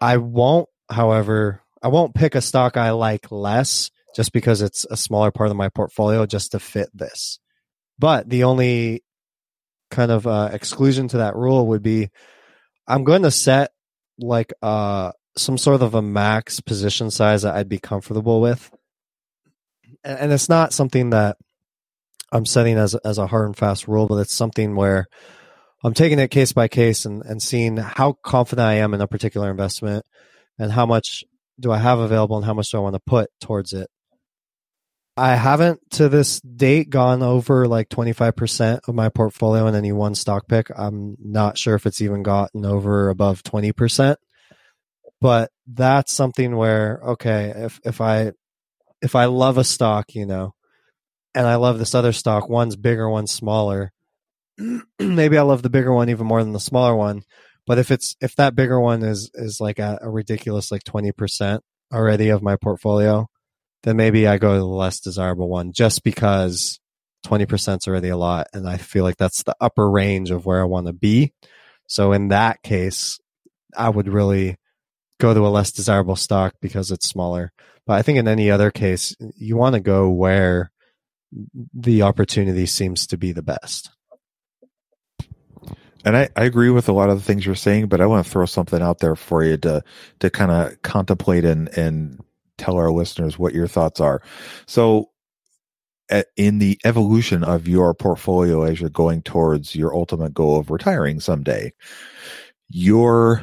I 0.00 0.16
won't, 0.16 0.68
however, 0.90 1.62
I 1.82 1.88
won't 1.88 2.14
pick 2.14 2.34
a 2.34 2.40
stock 2.40 2.76
I 2.76 2.90
like 2.90 3.30
less 3.30 3.90
just 4.14 4.32
because 4.32 4.62
it's 4.62 4.84
a 4.90 4.96
smaller 4.96 5.30
part 5.30 5.50
of 5.50 5.56
my 5.56 5.68
portfolio 5.68 6.26
just 6.26 6.52
to 6.52 6.58
fit 6.58 6.88
this. 6.92 7.38
But 7.98 8.28
the 8.28 8.44
only 8.44 9.04
kind 9.90 10.10
of 10.10 10.26
uh, 10.26 10.50
exclusion 10.52 11.08
to 11.08 11.18
that 11.18 11.36
rule 11.36 11.68
would 11.68 11.82
be 11.82 12.10
I'm 12.86 13.04
going 13.04 13.22
to 13.22 13.30
set 13.30 13.72
like 14.18 14.52
uh, 14.62 15.12
some 15.36 15.58
sort 15.58 15.82
of 15.82 15.94
a 15.94 16.02
max 16.02 16.60
position 16.60 17.10
size 17.10 17.42
that 17.42 17.54
I'd 17.54 17.68
be 17.68 17.78
comfortable 17.78 18.40
with. 18.40 18.70
And, 20.04 20.32
it's 20.32 20.48
not 20.48 20.72
something 20.72 21.10
that 21.10 21.36
I'm 22.32 22.44
setting 22.44 22.76
as, 22.76 22.94
as 22.94 23.18
a 23.18 23.26
hard 23.26 23.46
and 23.46 23.56
fast 23.56 23.86
rule, 23.86 24.08
but 24.08 24.16
it's 24.16 24.34
something 24.34 24.74
where 24.74 25.06
I'm 25.84 25.94
taking 25.94 26.18
it 26.18 26.30
case 26.30 26.52
by 26.52 26.68
case 26.68 27.04
and, 27.04 27.22
and 27.24 27.42
seeing 27.42 27.76
how 27.76 28.12
confident 28.22 28.66
I 28.66 28.74
am 28.74 28.94
in 28.94 29.00
a 29.00 29.08
particular 29.08 29.50
investment 29.50 30.04
and 30.58 30.70
how 30.70 30.86
much 30.86 31.24
do 31.58 31.72
I 31.72 31.78
have 31.78 31.98
available 31.98 32.36
and 32.36 32.44
how 32.44 32.54
much 32.54 32.70
do 32.70 32.78
I 32.78 32.80
want 32.80 32.94
to 32.94 33.02
put 33.04 33.30
towards 33.40 33.72
it. 33.72 33.88
I 35.16 35.34
haven't 35.34 35.80
to 35.92 36.08
this 36.08 36.40
date 36.40 36.88
gone 36.88 37.22
over 37.22 37.68
like 37.68 37.90
25% 37.90 38.80
of 38.88 38.94
my 38.94 39.10
portfolio 39.10 39.66
in 39.66 39.74
any 39.74 39.92
one 39.92 40.14
stock 40.14 40.48
pick. 40.48 40.68
I'm 40.74 41.16
not 41.18 41.58
sure 41.58 41.74
if 41.74 41.84
it's 41.84 42.00
even 42.00 42.22
gotten 42.22 42.64
over 42.64 43.10
above 43.10 43.42
20%. 43.42 44.16
But 45.20 45.50
that's 45.66 46.12
something 46.12 46.56
where 46.56 47.00
okay, 47.10 47.52
if 47.54 47.80
if 47.84 48.00
I 48.00 48.32
if 49.00 49.14
I 49.14 49.26
love 49.26 49.56
a 49.56 49.62
stock, 49.62 50.16
you 50.16 50.26
know, 50.26 50.54
and 51.32 51.46
I 51.46 51.56
love 51.56 51.78
this 51.78 51.94
other 51.94 52.12
stock, 52.12 52.48
one's 52.48 52.74
bigger, 52.74 53.08
one's 53.08 53.30
smaller, 53.30 53.92
maybe 54.98 55.38
I 55.38 55.42
love 55.42 55.62
the 55.62 55.70
bigger 55.70 55.92
one 55.92 56.08
even 56.08 56.26
more 56.26 56.42
than 56.42 56.52
the 56.52 56.60
smaller 56.60 56.94
one. 56.94 57.22
But 57.66 57.78
if 57.78 57.90
it's 57.90 58.16
if 58.20 58.34
that 58.36 58.54
bigger 58.54 58.80
one 58.80 59.02
is 59.02 59.30
is 59.34 59.60
like 59.60 59.78
a, 59.78 59.98
a 60.02 60.10
ridiculous 60.10 60.72
like 60.72 60.84
twenty 60.84 61.12
percent 61.12 61.62
already 61.92 62.30
of 62.30 62.42
my 62.42 62.56
portfolio, 62.56 63.28
then 63.84 63.96
maybe 63.96 64.26
I 64.26 64.38
go 64.38 64.54
to 64.54 64.58
the 64.58 64.64
less 64.64 65.00
desirable 65.00 65.48
one 65.48 65.72
just 65.72 66.02
because 66.02 66.80
twenty 67.22 67.46
percent 67.46 67.82
is 67.82 67.88
already 67.88 68.08
a 68.08 68.16
lot, 68.16 68.48
and 68.52 68.68
I 68.68 68.78
feel 68.78 69.04
like 69.04 69.16
that's 69.16 69.44
the 69.44 69.56
upper 69.60 69.88
range 69.88 70.30
of 70.30 70.44
where 70.44 70.60
I 70.60 70.64
want 70.64 70.88
to 70.88 70.92
be. 70.92 71.32
So 71.88 72.12
in 72.12 72.28
that 72.28 72.62
case, 72.62 73.20
I 73.76 73.88
would 73.88 74.08
really 74.08 74.56
go 75.20 75.32
to 75.32 75.46
a 75.46 75.48
less 75.48 75.70
desirable 75.70 76.16
stock 76.16 76.54
because 76.60 76.90
it's 76.90 77.08
smaller. 77.08 77.52
But 77.86 77.94
I 77.94 78.02
think 78.02 78.18
in 78.18 78.26
any 78.26 78.50
other 78.50 78.70
case, 78.70 79.14
you 79.36 79.56
want 79.56 79.74
to 79.74 79.80
go 79.80 80.10
where 80.10 80.72
the 81.74 82.02
opportunity 82.02 82.66
seems 82.66 83.06
to 83.08 83.16
be 83.16 83.32
the 83.32 83.42
best 83.42 83.90
and 86.04 86.16
I, 86.16 86.28
I 86.36 86.44
agree 86.44 86.70
with 86.70 86.88
a 86.88 86.92
lot 86.92 87.10
of 87.10 87.18
the 87.18 87.24
things 87.24 87.46
you're 87.46 87.54
saying, 87.54 87.86
but 87.86 88.00
I 88.00 88.06
want 88.06 88.24
to 88.24 88.30
throw 88.30 88.46
something 88.46 88.82
out 88.82 88.98
there 88.98 89.16
for 89.16 89.44
you 89.44 89.56
to 89.58 89.82
to 90.20 90.30
kind 90.30 90.50
of 90.50 90.80
contemplate 90.82 91.44
and 91.44 91.68
and 91.76 92.20
tell 92.58 92.76
our 92.76 92.90
listeners 92.90 93.38
what 93.38 93.54
your 93.54 93.66
thoughts 93.66 94.00
are. 94.00 94.22
So, 94.66 95.10
in 96.36 96.58
the 96.58 96.78
evolution 96.84 97.44
of 97.44 97.68
your 97.68 97.94
portfolio 97.94 98.62
as 98.62 98.80
you're 98.80 98.90
going 98.90 99.22
towards 99.22 99.74
your 99.74 99.94
ultimate 99.94 100.34
goal 100.34 100.58
of 100.58 100.70
retiring 100.70 101.20
someday, 101.20 101.72
you're 102.68 103.42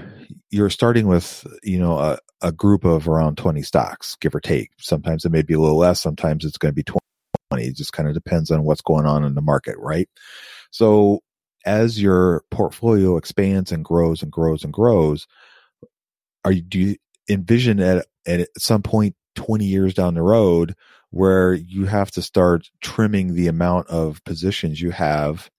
you're 0.50 0.70
starting 0.70 1.08
with 1.08 1.46
you 1.64 1.80
know 1.80 1.98
a, 1.98 2.18
a 2.42 2.52
group 2.52 2.84
of 2.84 3.08
around 3.08 3.38
20 3.38 3.62
stocks, 3.62 4.16
give 4.20 4.36
or 4.36 4.40
take. 4.40 4.72
Sometimes 4.78 5.26
it 5.26 5.32
may 5.32 5.42
be 5.42 5.54
a 5.54 5.60
little 5.60 5.78
less. 5.78 6.02
Sometimes 6.02 6.46
it's 6.46 6.58
going 6.58 6.72
to 6.72 6.76
be 6.76 6.84
20. 6.84 7.00
It 7.68 7.76
just 7.76 7.94
kind 7.94 8.08
of 8.08 8.14
depends 8.14 8.52
on 8.52 8.64
what's 8.64 8.82
going 8.82 9.06
on 9.06 9.24
in 9.24 9.36
the 9.36 9.42
market, 9.42 9.76
right? 9.80 10.08
So 10.72 11.22
as 11.70 12.02
your 12.02 12.44
portfolio 12.50 13.16
expands 13.16 13.72
and 13.72 13.86
grows 13.86 14.24
and 14.24 14.32
grows 14.32 14.64
and 14.64 14.74
grows, 14.74 15.28
are 16.44 16.52
you 16.52 16.64
do 16.64 16.80
you 16.80 16.96
envision 17.30 17.80
at 17.80 18.08
at 18.26 18.50
some 18.58 18.82
point 18.82 19.16
20 19.36 19.66
years 19.66 19.94
down 19.94 20.16
the 20.16 20.22
road 20.24 20.76
where 21.12 21.54
you 21.54 21.86
have 21.86 22.10
to 22.12 22.24
start 22.24 22.70
trimming 22.82 23.36
the 23.36 23.48
amount 23.48 23.88
of 23.88 24.24
positions 24.24 24.82
you 24.82 24.90
have 24.90 25.50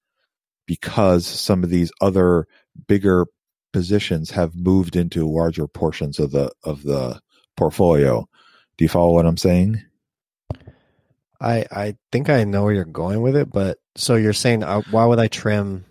because 0.67 1.27
some 1.27 1.63
of 1.63 1.71
these 1.71 1.93
other 2.01 2.47
bigger 2.89 3.27
positions 3.73 4.33
have 4.33 4.57
moved 4.57 4.97
into 4.97 5.29
larger 5.29 5.69
portions 5.69 6.19
of 6.19 6.33
the 6.33 6.51
of 6.65 6.83
the 6.83 7.21
portfolio. 7.57 8.29
Do 8.77 8.85
you 8.85 8.89
follow 8.89 9.13
what 9.13 9.27
I'm 9.27 9.37
saying? 9.37 9.81
I 11.41 11.67
I 11.71 11.97
think 12.11 12.29
I 12.29 12.43
know 12.43 12.65
where 12.65 12.75
you're 12.75 12.85
going 12.85 13.23
with 13.23 13.37
it, 13.37 13.49
but 13.49 13.79
so 13.95 14.17
you're 14.17 14.33
saying 14.33 14.65
uh, 14.65 14.83
why 14.91 15.05
would 15.05 15.21
I 15.21 15.29
trim 15.29 15.85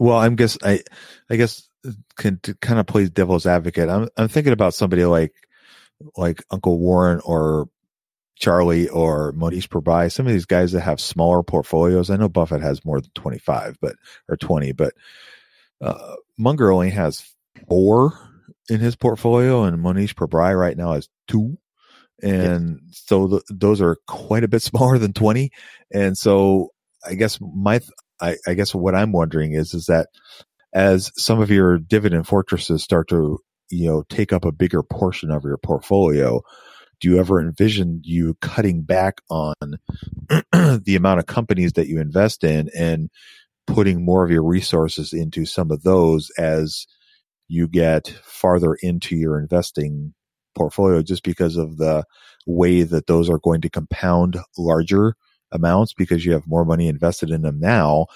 well, 0.00 0.18
I'm 0.18 0.36
guess 0.36 0.58
I, 0.62 0.82
I 1.30 1.36
guess 1.36 1.68
can 2.16 2.38
to 2.42 2.54
kind 2.54 2.80
of 2.80 2.86
play 2.86 3.08
devil's 3.08 3.46
advocate. 3.46 3.88
I'm 3.88 4.08
I'm 4.16 4.28
thinking 4.28 4.52
about 4.52 4.74
somebody 4.74 5.04
like 5.04 5.32
like 6.16 6.42
Uncle 6.50 6.78
Warren 6.78 7.20
or 7.24 7.68
Charlie 8.38 8.88
or 8.88 9.32
Mohnish 9.32 9.68
Pabrai, 9.68 10.12
some 10.12 10.26
of 10.26 10.32
these 10.32 10.46
guys 10.46 10.72
that 10.72 10.80
have 10.80 11.00
smaller 11.00 11.42
portfolios. 11.42 12.10
I 12.10 12.16
know 12.16 12.28
Buffett 12.28 12.62
has 12.62 12.84
more 12.84 13.00
than 13.00 13.10
25, 13.14 13.78
but 13.80 13.96
or 14.28 14.36
20, 14.36 14.72
but 14.72 14.94
uh, 15.80 16.14
Munger 16.36 16.70
only 16.70 16.90
has 16.90 17.24
four 17.68 18.18
in 18.68 18.80
his 18.80 18.96
portfolio, 18.96 19.64
and 19.64 19.82
Mohnish 19.82 20.14
Pabrai 20.14 20.58
right 20.58 20.76
now 20.76 20.92
has 20.92 21.08
two. 21.26 21.58
And 22.22 22.80
yeah. 22.82 22.92
so 22.92 23.26
the, 23.26 23.42
those 23.48 23.80
are 23.80 23.96
quite 24.06 24.44
a 24.44 24.48
bit 24.48 24.62
smaller 24.62 24.98
than 24.98 25.12
20. 25.12 25.50
And 25.92 26.16
so 26.16 26.70
I 27.04 27.14
guess 27.14 27.38
my, 27.40 27.80
I, 28.20 28.36
I 28.46 28.54
guess 28.54 28.74
what 28.74 28.94
I'm 28.94 29.12
wondering 29.12 29.52
is, 29.52 29.74
is 29.74 29.86
that 29.86 30.08
as 30.72 31.12
some 31.16 31.40
of 31.40 31.50
your 31.50 31.78
dividend 31.78 32.26
fortresses 32.26 32.82
start 32.82 33.08
to, 33.08 33.38
you 33.70 33.86
know, 33.86 34.04
take 34.08 34.32
up 34.32 34.44
a 34.44 34.52
bigger 34.52 34.82
portion 34.82 35.30
of 35.30 35.44
your 35.44 35.58
portfolio, 35.58 36.42
do 37.00 37.08
you 37.08 37.18
ever 37.18 37.40
envision 37.40 38.00
you 38.04 38.34
cutting 38.40 38.82
back 38.82 39.20
on 39.30 39.54
the 40.52 40.96
amount 40.96 41.20
of 41.20 41.26
companies 41.26 41.74
that 41.74 41.86
you 41.86 42.00
invest 42.00 42.44
in 42.44 42.68
and 42.76 43.08
putting 43.66 44.04
more 44.04 44.24
of 44.24 44.30
your 44.30 44.42
resources 44.42 45.12
into 45.12 45.44
some 45.44 45.70
of 45.70 45.82
those 45.82 46.30
as 46.38 46.86
you 47.48 47.68
get 47.68 48.08
farther 48.24 48.74
into 48.82 49.16
your 49.16 49.38
investing 49.38 50.14
portfolio 50.54 51.02
just 51.02 51.22
because 51.22 51.56
of 51.56 51.76
the 51.76 52.04
way 52.46 52.82
that 52.82 53.06
those 53.06 53.30
are 53.30 53.38
going 53.38 53.60
to 53.60 53.70
compound 53.70 54.38
larger 54.56 55.14
amounts 55.52 55.92
because 55.92 56.24
you 56.24 56.32
have 56.32 56.46
more 56.46 56.64
money 56.64 56.88
invested 56.88 57.30
in 57.30 57.42
them 57.42 57.58
now 57.58 58.06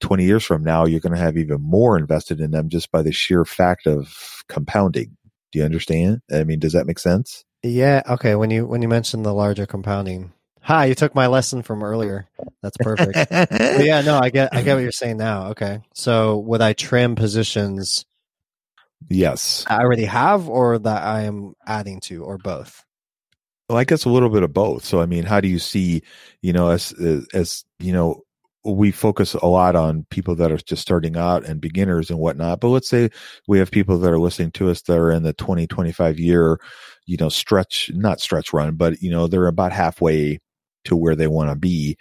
20 0.00 0.24
years 0.24 0.44
from 0.44 0.64
now 0.64 0.84
you're 0.84 1.00
going 1.00 1.14
to 1.14 1.18
have 1.18 1.36
even 1.36 1.60
more 1.60 1.96
invested 1.96 2.40
in 2.40 2.50
them 2.50 2.68
just 2.68 2.90
by 2.90 3.02
the 3.02 3.12
sheer 3.12 3.44
fact 3.44 3.86
of 3.86 4.42
compounding 4.48 5.16
do 5.52 5.58
you 5.58 5.64
understand 5.64 6.20
i 6.32 6.44
mean 6.44 6.58
does 6.58 6.72
that 6.72 6.86
make 6.86 6.98
sense 6.98 7.44
yeah. 7.62 8.02
Okay. 8.08 8.34
When 8.34 8.50
you 8.50 8.66
when 8.66 8.82
you 8.82 8.88
mentioned 8.88 9.24
the 9.24 9.32
larger 9.32 9.66
compounding, 9.66 10.32
hi, 10.60 10.86
you 10.86 10.94
took 10.94 11.14
my 11.14 11.28
lesson 11.28 11.62
from 11.62 11.82
earlier. 11.82 12.26
That's 12.62 12.76
perfect. 12.76 13.30
yeah. 13.30 14.00
No, 14.00 14.18
I 14.18 14.30
get 14.30 14.54
I 14.54 14.62
get 14.62 14.74
what 14.74 14.82
you're 14.82 14.92
saying 14.92 15.16
now. 15.16 15.48
Okay. 15.48 15.80
So 15.94 16.38
would 16.38 16.60
I 16.60 16.72
trim 16.72 17.14
positions? 17.14 18.04
Yes. 19.08 19.64
I 19.68 19.80
already 19.80 20.04
have, 20.04 20.48
or 20.48 20.78
that 20.78 21.02
I 21.02 21.22
am 21.22 21.54
adding 21.66 22.00
to, 22.02 22.22
or 22.22 22.38
both. 22.38 22.84
Well, 23.68 23.78
I 23.78 23.84
guess 23.84 24.04
a 24.04 24.10
little 24.10 24.28
bit 24.28 24.42
of 24.42 24.52
both. 24.52 24.84
So, 24.84 25.00
I 25.00 25.06
mean, 25.06 25.24
how 25.24 25.40
do 25.40 25.48
you 25.48 25.58
see, 25.58 26.02
you 26.42 26.52
know, 26.52 26.70
as 26.70 26.92
as 27.32 27.64
you 27.78 27.92
know, 27.92 28.22
we 28.64 28.90
focus 28.92 29.34
a 29.34 29.46
lot 29.46 29.74
on 29.76 30.06
people 30.10 30.34
that 30.36 30.52
are 30.52 30.56
just 30.58 30.82
starting 30.82 31.16
out 31.16 31.44
and 31.44 31.60
beginners 31.60 32.10
and 32.10 32.18
whatnot. 32.18 32.60
But 32.60 32.68
let's 32.68 32.88
say 32.88 33.10
we 33.48 33.58
have 33.58 33.70
people 33.70 33.98
that 33.98 34.12
are 34.12 34.18
listening 34.20 34.52
to 34.52 34.70
us 34.70 34.82
that 34.82 34.98
are 34.98 35.10
in 35.10 35.22
the 35.22 35.32
20, 35.32 35.66
25 35.66 36.18
year, 36.18 36.58
you 37.06 37.16
know, 37.16 37.28
stretch, 37.28 37.90
not 37.94 38.20
stretch 38.20 38.52
run, 38.52 38.76
but, 38.76 39.00
you 39.02 39.10
know, 39.10 39.26
they're 39.26 39.46
about 39.48 39.72
halfway 39.72 40.38
to 40.84 40.96
where 40.96 41.16
they 41.16 41.26
want 41.26 41.50
to 41.50 41.56
be. 41.56 41.96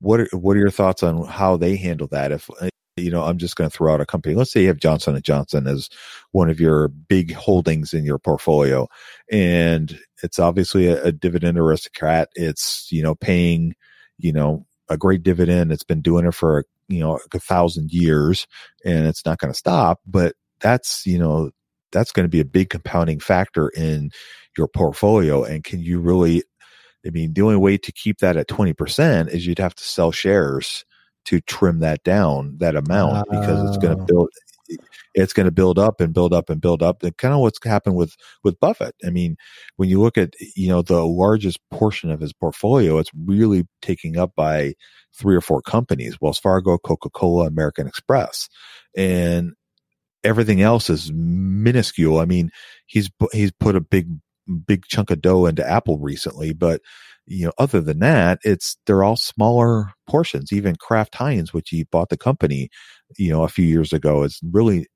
What 0.00 0.20
are, 0.20 0.28
what 0.32 0.56
are 0.56 0.60
your 0.60 0.70
thoughts 0.70 1.02
on 1.02 1.26
how 1.26 1.56
they 1.56 1.76
handle 1.76 2.08
that? 2.08 2.32
If, 2.32 2.50
you 2.96 3.10
know, 3.10 3.24
I'm 3.24 3.38
just 3.38 3.56
going 3.56 3.68
to 3.68 3.76
throw 3.76 3.92
out 3.92 4.00
a 4.00 4.06
company. 4.06 4.34
Let's 4.34 4.52
say 4.52 4.62
you 4.62 4.68
have 4.68 4.78
Johnson 4.78 5.14
and 5.14 5.24
Johnson 5.24 5.66
as 5.66 5.90
one 6.32 6.48
of 6.48 6.58
your 6.58 6.88
big 6.88 7.34
holdings 7.34 7.92
in 7.92 8.04
your 8.04 8.18
portfolio 8.18 8.88
and 9.30 9.98
it's 10.22 10.38
obviously 10.38 10.86
a, 10.86 11.04
a 11.04 11.12
dividend 11.12 11.58
aristocrat. 11.58 12.30
It's, 12.34 12.88
you 12.90 13.02
know, 13.02 13.14
paying, 13.14 13.74
you 14.18 14.32
know, 14.32 14.66
a 14.88 14.96
great 14.96 15.22
dividend. 15.22 15.72
It's 15.72 15.84
been 15.84 16.00
doing 16.00 16.26
it 16.26 16.34
for, 16.34 16.64
you 16.88 17.00
know, 17.00 17.20
a 17.34 17.38
thousand 17.38 17.92
years 17.92 18.46
and 18.84 19.06
it's 19.06 19.26
not 19.26 19.38
going 19.38 19.52
to 19.52 19.58
stop. 19.58 20.00
But 20.06 20.34
that's, 20.60 21.04
you 21.06 21.18
know, 21.18 21.50
that's 21.92 22.12
going 22.12 22.24
to 22.24 22.30
be 22.30 22.40
a 22.40 22.46
big 22.46 22.70
compounding 22.70 23.20
factor 23.20 23.68
in 23.68 24.10
your 24.56 24.68
portfolio. 24.68 25.44
And 25.44 25.62
can 25.62 25.80
you 25.80 26.00
really, 26.00 26.44
I 27.06 27.10
mean, 27.10 27.34
the 27.34 27.42
only 27.42 27.56
way 27.56 27.76
to 27.76 27.92
keep 27.92 28.18
that 28.18 28.38
at 28.38 28.48
20% 28.48 29.28
is 29.28 29.46
you'd 29.46 29.58
have 29.58 29.74
to 29.74 29.84
sell 29.84 30.12
shares 30.12 30.84
to 31.26 31.40
trim 31.40 31.80
that 31.80 32.02
down, 32.02 32.56
that 32.58 32.76
amount, 32.76 33.28
because 33.30 33.68
it's 33.68 33.78
going 33.78 33.96
to 33.96 34.04
build, 34.04 34.28
it's 35.14 35.32
going 35.32 35.46
to 35.46 35.52
build 35.52 35.78
up 35.78 36.00
and 36.00 36.12
build 36.12 36.32
up 36.32 36.50
and 36.50 36.60
build 36.60 36.82
up. 36.82 37.02
And 37.02 37.16
kind 37.16 37.34
of 37.34 37.40
what's 37.40 37.58
happened 37.64 37.96
with 37.96 38.14
with 38.44 38.60
Buffett. 38.60 38.94
I 39.04 39.10
mean, 39.10 39.36
when 39.76 39.88
you 39.88 40.00
look 40.00 40.18
at 40.18 40.34
you 40.54 40.68
know 40.68 40.82
the 40.82 41.04
largest 41.04 41.58
portion 41.70 42.10
of 42.10 42.20
his 42.20 42.32
portfolio, 42.32 42.98
it's 42.98 43.10
really 43.14 43.66
taking 43.82 44.16
up 44.18 44.32
by 44.36 44.74
three 45.14 45.36
or 45.36 45.40
four 45.40 45.62
companies: 45.62 46.20
Wells 46.20 46.38
Fargo, 46.38 46.78
Coca 46.78 47.10
Cola, 47.10 47.46
American 47.46 47.86
Express, 47.86 48.48
and 48.96 49.52
everything 50.24 50.60
else 50.60 50.90
is 50.90 51.10
minuscule. 51.12 52.18
I 52.18 52.24
mean, 52.24 52.50
he's 52.86 53.10
he's 53.32 53.52
put 53.52 53.76
a 53.76 53.80
big 53.80 54.08
big 54.66 54.84
chunk 54.86 55.10
of 55.10 55.20
dough 55.20 55.46
into 55.46 55.68
Apple 55.68 55.98
recently, 55.98 56.52
but 56.52 56.80
you 57.26 57.46
know, 57.46 57.52
other 57.58 57.80
than 57.80 58.00
that, 58.00 58.38
it's 58.44 58.76
they're 58.86 59.04
all 59.04 59.16
smaller 59.16 59.92
portions. 60.08 60.52
Even 60.52 60.76
Kraft 60.76 61.14
Heinz, 61.14 61.52
which 61.52 61.70
he 61.70 61.84
bought 61.84 62.08
the 62.08 62.16
company, 62.16 62.70
you 63.18 63.30
know, 63.30 63.42
a 63.44 63.48
few 63.48 63.66
years 63.66 63.92
ago, 63.92 64.22
is 64.22 64.40
really 64.52 64.86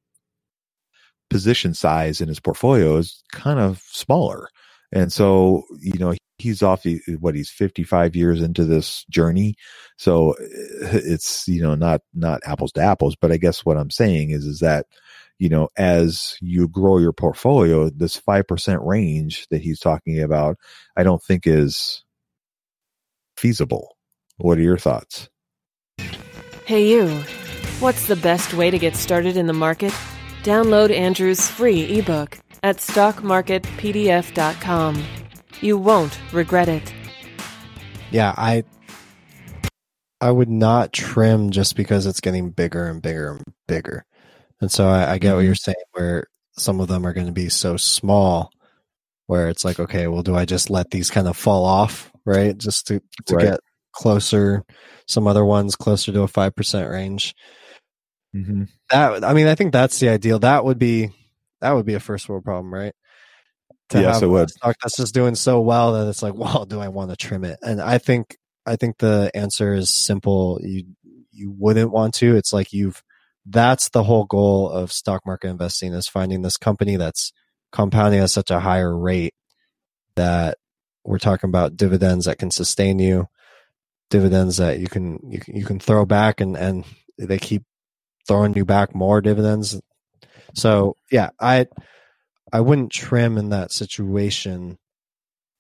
position 1.31 1.73
size 1.75 2.21
in 2.21 2.29
his 2.29 2.41
portfolio 2.41 2.97
is 2.97 3.23
kind 3.33 3.59
of 3.59 3.83
smaller. 3.87 4.49
And 4.93 5.13
so, 5.13 5.63
you 5.81 5.99
know, 5.99 6.15
he's 6.39 6.63
off 6.63 6.85
what 7.21 7.37
he's 7.37 7.51
55 7.51 8.17
years 8.17 8.43
into 8.43 8.65
this 8.65 9.05
journey. 9.09 9.55
So 9.97 10.33
eh, 10.33 11.01
it's, 11.05 11.47
you 11.47 11.63
know, 11.63 11.77
not, 11.77 12.01
not 12.13 12.41
apples 12.45 12.73
to 12.73 12.81
apples, 12.83 13.17
but 13.21 13.31
I 13.31 13.37
guess 13.37 13.65
what 13.65 13.77
I'm 13.77 13.91
saying 13.91 14.31
is, 14.31 14.45
is 14.45 14.59
that, 14.59 14.87
you 15.39 15.49
know, 15.49 15.69
as 15.77 16.37
you 16.41 16.69
grow 16.69 16.99
your 16.99 17.13
portfolio, 17.13 17.89
this 17.91 18.21
5% 18.21 18.85
range 18.85 19.47
that 19.51 19.63
he's 19.63 19.79
talking 19.79 20.21
about, 20.21 20.57
I 20.97 21.05
don't 21.05 21.23
think 21.23 21.47
is 21.47 22.03
feasible. 23.41 23.97
What 24.37 24.59
are 24.59 24.63
your 24.63 24.77
thoughts? 24.77 25.31
Hey, 26.67 26.91
you. 26.91 27.09
What's 27.81 28.07
the 28.07 28.17
best 28.17 28.53
way 28.53 28.71
to 28.71 28.79
get 28.79 28.95
started 28.95 29.39
in 29.39 29.47
the 29.47 29.55
market? 29.55 29.95
Download 30.43 30.95
Andrew's 30.95 31.49
free 31.49 31.99
ebook 31.99 32.39
at 32.63 32.77
stockmarketpdf.com. 32.77 35.05
You 35.63 35.79
won't 35.79 36.21
regret 36.33 36.69
it. 36.69 36.93
Yeah, 38.11 38.35
I 38.37 38.65
I 40.21 40.31
would 40.31 40.51
not 40.51 40.93
trim 40.93 41.51
just 41.51 41.77
because 41.77 42.05
it's 42.05 42.21
getting 42.21 42.51
bigger 42.51 42.89
and 42.89 43.01
bigger 43.01 43.33
and 43.33 43.43
bigger. 43.67 44.05
And 44.61 44.71
so 44.71 44.87
I, 44.87 45.13
I 45.13 45.19
get 45.19 45.33
what 45.33 45.39
mm-hmm. 45.39 45.47
you're 45.47 45.55
saying 45.55 45.77
where 45.93 46.27
some 46.59 46.81
of 46.81 46.89
them 46.89 47.07
are 47.07 47.15
going 47.15 47.27
to 47.27 47.33
be 47.33 47.49
so 47.49 47.79
small 47.79 48.53
where 49.31 49.49
it's 49.49 49.65
like, 49.65 49.79
okay, 49.79 50.09
well, 50.09 50.25
do 50.25 50.35
I 50.35 50.45
just 50.45 50.71
let 50.71 50.91
these 50.91 51.09
kind 51.09 51.29
of 51.29 51.37
fall 51.37 51.65
off, 51.65 52.11
right? 52.25 52.59
Just 52.59 52.89
to, 52.89 53.01
to 53.27 53.37
right. 53.37 53.45
get 53.45 53.61
closer, 53.93 54.65
some 55.07 55.29
other 55.29 55.45
ones 55.45 55.77
closer 55.77 56.11
to 56.11 56.23
a 56.23 56.27
5% 56.27 56.91
range. 56.91 57.37
Mm-hmm. 58.35 58.65
That, 58.91 59.23
I 59.23 59.33
mean, 59.33 59.47
I 59.47 59.55
think 59.55 59.73
that's 59.73 60.01
the 60.01 60.09
ideal. 60.09 60.41
That 60.41 60.65
would 60.65 60.81
be, 60.81 61.11
that 61.61 61.71
would 61.71 61.87
be 61.87 61.95
a 61.95 62.01
first 62.01 62.29
world 62.29 62.43
problem, 62.43 62.75
right? 62.75 62.93
To 63.91 64.01
yes, 64.01 64.21
it 64.21 64.27
would. 64.27 64.51
Stock 64.51 64.75
that's 64.83 64.97
just 64.97 65.15
doing 65.15 65.37
so 65.37 65.61
well 65.61 65.93
that 65.93 66.09
it's 66.09 66.25
like, 66.25 66.35
well, 66.35 66.65
do 66.65 66.81
I 66.81 66.89
want 66.89 67.11
to 67.11 67.17
trim 67.17 67.45
it? 67.45 67.61
And 67.63 67.81
I 67.81 67.99
think, 67.99 68.37
I 68.67 68.75
think 68.75 68.99
the 68.99 69.31
answer 69.33 69.75
is 69.75 69.95
simple. 69.95 70.59
You, 70.61 70.87
you 71.31 71.55
wouldn't 71.57 71.93
want 71.93 72.15
to. 72.15 72.35
It's 72.35 72.53
like 72.53 72.73
you've, 72.73 73.01
that's 73.47 73.91
the 73.91 74.03
whole 74.03 74.25
goal 74.25 74.69
of 74.69 74.91
stock 74.91 75.25
market 75.25 75.51
investing 75.51 75.93
is 75.93 76.09
finding 76.09 76.43
this 76.43 76.57
company 76.57 76.97
that's 76.97 77.33
compounding 77.73 78.21
at 78.21 78.31
such 78.31 78.51
a 78.51 78.61
higher 78.61 78.97
rate 78.97 79.35
that 80.17 80.59
we're 81.05 81.19
talking 81.19 81.49
about 81.49 81.77
dividends 81.77 82.27
that 82.27 82.39
can 82.39 82.51
sustain 82.51 82.99
you, 82.99 83.29
dividends 84.11 84.59
that 84.59 84.79
you 84.79 84.87
can 84.87 85.19
you 85.31 85.41
can, 85.41 85.57
you 85.57 85.65
can 85.65 85.79
throw 85.81 86.05
back 86.05 86.41
and 86.41 86.57
and 86.57 86.85
they 87.19 87.39
keep 87.39 87.63
throwing 88.27 88.55
you 88.55 88.65
back 88.65 88.95
more 88.95 89.21
dividends. 89.21 89.81
So 90.55 90.97
yeah, 91.11 91.31
I 91.41 91.67
I 92.53 92.61
wouldn't 92.61 92.93
trim 92.93 93.39
in 93.39 93.51
that 93.51 93.73
situation. 93.73 94.79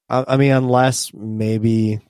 I, 0.08 0.24
I 0.26 0.36
mean, 0.36 0.52
unless 0.52 1.12
maybe 1.14 2.00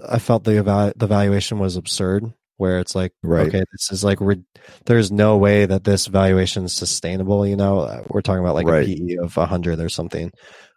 I 0.00 0.18
felt 0.18 0.44
the 0.44 0.94
the 0.96 1.06
valuation 1.06 1.58
was 1.58 1.76
absurd 1.76 2.32
where 2.56 2.78
it's 2.78 2.94
like, 2.94 3.12
right. 3.22 3.48
okay, 3.48 3.62
this 3.72 3.92
is 3.92 4.02
like, 4.02 4.20
re- 4.20 4.42
there's 4.86 5.12
no 5.12 5.36
way 5.36 5.66
that 5.66 5.84
this 5.84 6.06
valuation 6.06 6.64
is 6.64 6.72
sustainable. 6.72 7.46
You 7.46 7.56
know, 7.56 7.80
uh, 7.80 8.02
we're 8.08 8.22
talking 8.22 8.40
about 8.40 8.54
like 8.54 8.66
right. 8.66 8.88
a 8.88 8.96
PE 8.96 9.16
of 9.16 9.36
100 9.36 9.80
or 9.80 9.88
something. 9.88 10.32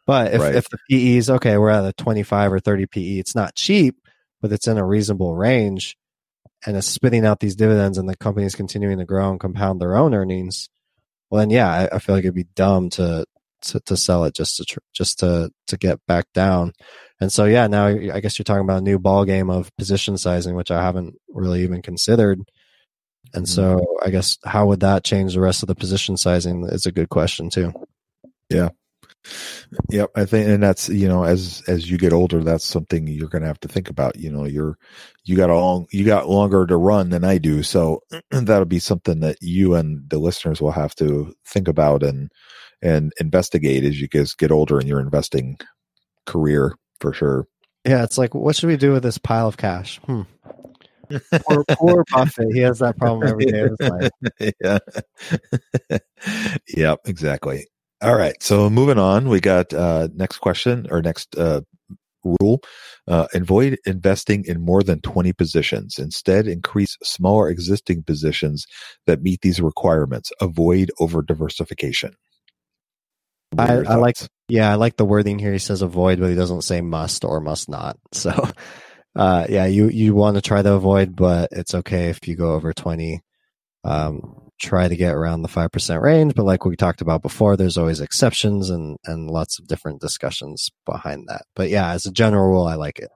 But 0.06 0.34
if, 0.34 0.42
right. 0.42 0.56
if 0.56 0.70
the 0.70 0.78
PE 0.90 1.18
is 1.18 1.30
okay, 1.30 1.58
we're 1.58 1.70
at 1.70 1.86
a 1.86 1.94
25 1.94 2.54
or 2.54 2.60
30 2.60 2.88
PE, 2.88 3.20
it's 3.20 3.36
not 3.36 3.56
cheap, 3.56 3.96
but 4.42 4.52
it's 4.52 4.68
in 4.68 4.78
a 4.78 4.86
reasonable 4.86 5.36
range 5.36 5.96
and 6.66 6.76
it's 6.76 6.88
spitting 6.88 7.26
out 7.26 7.40
these 7.40 7.56
dividends 7.56 7.98
and 7.98 8.10
the 8.10 8.18
company's 8.18 8.56
continuing 8.56 8.98
to 8.98 9.06
grow 9.06 9.30
and 9.32 9.40
compound 9.40 9.80
their 9.80 9.96
own 9.96 10.14
earnings. 10.14 10.70
Well, 11.30 11.40
then, 11.40 11.52
yeah, 11.52 11.70
I, 11.70 11.96
I 11.96 12.00
feel 12.00 12.16
like 12.16 12.24
it'd 12.24 12.34
be 12.34 12.48
dumb 12.56 12.90
to, 12.92 13.26
to, 13.62 13.80
to 13.82 13.98
sell 13.98 14.24
it 14.26 14.36
just 14.36 14.58
to, 14.58 14.66
tr- 14.66 14.80
just 14.94 15.20
to, 15.20 15.52
to 15.68 15.78
get 15.78 16.00
back 16.08 16.26
down. 16.34 16.74
And 17.22 17.32
so, 17.32 17.46
yeah, 17.46 17.68
now 17.68 17.88
I 17.88 18.20
guess 18.20 18.40
you're 18.40 18.44
talking 18.44 18.64
about 18.64 18.80
a 18.80 18.86
new 18.86 19.00
ball 19.00 19.26
game 19.26 19.50
of 19.50 19.76
position 19.78 20.18
sizing, 20.18 20.56
which 20.56 20.72
I 20.72 20.82
haven't 20.82 21.16
really 21.30 21.64
even 21.64 21.82
considered. 21.82 22.40
And 23.34 23.46
mm-hmm. 23.46 23.54
so, 23.78 23.98
I 24.04 24.10
guess 24.10 24.38
how 24.46 24.68
would 24.68 24.80
that 24.80 25.04
change 25.04 25.34
the 25.34 25.42
rest 25.42 25.64
of 25.64 25.68
the 25.68 25.76
position 25.76 26.18
sizing 26.18 26.66
is 26.66 26.86
a 26.86 26.92
good 26.92 27.10
question 27.10 27.50
too. 27.50 27.74
Yeah. 28.50 28.70
Yep, 29.90 30.12
I 30.16 30.26
think, 30.26 30.48
and 30.48 30.64
that's 30.64 30.90
you 30.90 31.08
know, 31.08 31.24
as 31.24 31.62
as 31.68 31.90
you 31.90 31.98
get 31.98 32.14
older, 32.14 32.44
that's 32.44 32.66
something 32.66 33.06
you're 33.08 33.28
going 33.28 33.42
to 33.42 33.48
have 33.48 33.60
to 33.62 33.68
think 33.68 33.90
about. 33.90 34.16
You 34.16 34.32
know, 34.32 34.46
you're 34.46 34.78
you 35.26 35.36
got 35.36 35.50
a 35.50 35.56
long, 35.56 35.88
you 35.92 36.06
got 36.06 36.30
longer 36.30 36.66
to 36.66 36.78
run 36.78 37.10
than 37.10 37.24
I 37.24 37.38
do, 37.38 37.62
so 37.62 38.02
that'll 38.32 38.66
be 38.66 38.80
something 38.80 39.20
that 39.20 39.38
you 39.42 39.76
and 39.76 40.10
the 40.10 40.20
listeners 40.20 40.62
will 40.62 40.72
have 40.72 40.96
to 40.96 41.34
think 41.46 41.68
about 41.68 42.02
and 42.02 42.32
and 42.82 43.12
investigate 43.20 43.84
as 43.84 44.00
you 44.00 44.08
guys 44.08 44.34
get 44.34 44.52
older 44.52 44.80
in 44.80 44.88
your 44.88 45.00
investing 45.00 45.58
career 46.26 46.76
for 47.00 47.14
sure. 47.14 47.48
Yeah, 47.86 48.04
it's 48.04 48.18
like, 48.18 48.36
what 48.36 48.56
should 48.56 48.68
we 48.68 48.78
do 48.78 48.92
with 48.94 49.04
this 49.04 49.18
pile 49.18 49.48
of 49.48 49.58
cash? 49.58 50.00
Hmm. 50.06 50.22
poor, 51.48 51.64
poor 51.70 52.04
Buffett. 52.12 52.54
He 52.54 52.60
has 52.60 52.80
that 52.80 52.98
problem 52.98 53.28
every 53.28 53.46
day 53.46 53.62
of 53.62 53.76
his 53.80 53.90
life. 53.90 54.54
yeah. 54.62 55.98
yep, 56.78 57.00
exactly. 57.06 57.68
All 58.02 58.16
right. 58.16 58.42
So 58.42 58.70
moving 58.70 59.00
on, 59.00 59.28
we 59.28 59.40
got 59.40 59.74
uh 59.74 60.08
next 60.14 60.38
question 60.38 60.88
or 60.90 61.02
next 61.02 61.36
uh 61.38 61.62
rule. 62.24 62.62
Uh, 63.08 63.28
avoid 63.34 63.78
investing 63.86 64.44
in 64.46 64.62
more 64.62 64.84
than 64.84 65.02
20 65.02 65.34
positions. 65.34 65.98
Instead, 65.98 66.48
increase 66.48 66.98
smaller 67.02 67.50
existing 67.50 68.04
positions 68.04 68.66
that 69.08 69.22
meet 69.22 69.42
these 69.42 69.60
requirements. 69.62 70.32
Avoid 70.42 70.92
over 71.00 71.22
diversification. 71.22 72.14
I, 73.58 73.74
I 73.78 73.96
like, 73.96 74.18
yeah, 74.48 74.72
I 74.72 74.76
like 74.76 74.96
the 74.96 75.06
wording 75.06 75.40
here. 75.40 75.54
He 75.54 75.60
says 75.60 75.82
avoid, 75.82 76.20
but 76.20 76.30
he 76.30 76.36
doesn't 76.36 76.62
say 76.62 76.82
must 76.82 77.26
or 77.26 77.40
must 77.40 77.70
not. 77.70 77.98
So, 78.14 78.50
uh, 79.16 79.48
yeah, 79.50 79.66
you, 79.66 79.90
you 79.90 80.14
want 80.14 80.36
to 80.36 80.42
try 80.42 80.62
to 80.62 80.74
avoid, 80.74 81.16
but 81.16 81.50
it's 81.52 81.74
okay 81.74 82.10
if 82.10 82.28
you 82.28 82.36
go 82.36 82.54
over 82.54 82.74
20. 82.74 83.22
Um, 83.84 84.50
try 84.60 84.88
to 84.88 84.96
get 84.96 85.16
around 85.16 85.42
the 85.42 85.48
5% 85.48 86.02
range. 86.02 86.36
But 86.36 86.46
like 86.46 86.66
we 86.66 86.76
talked 86.76 87.02
about 87.02 87.22
before, 87.22 87.58
there's 87.58 87.78
always 87.78 88.02
exceptions 88.02 88.70
and, 88.70 88.98
and 89.06 89.30
lots 89.30 89.58
of 89.58 89.68
different 89.68 90.02
discussions 90.02 90.70
behind 90.86 91.28
that. 91.28 91.44
But 91.56 91.70
yeah, 91.70 91.92
as 91.92 92.06
a 92.06 92.12
general 92.12 92.50
rule, 92.50 92.68
I 92.68 92.76
like 92.76 93.00
it. 93.00 93.10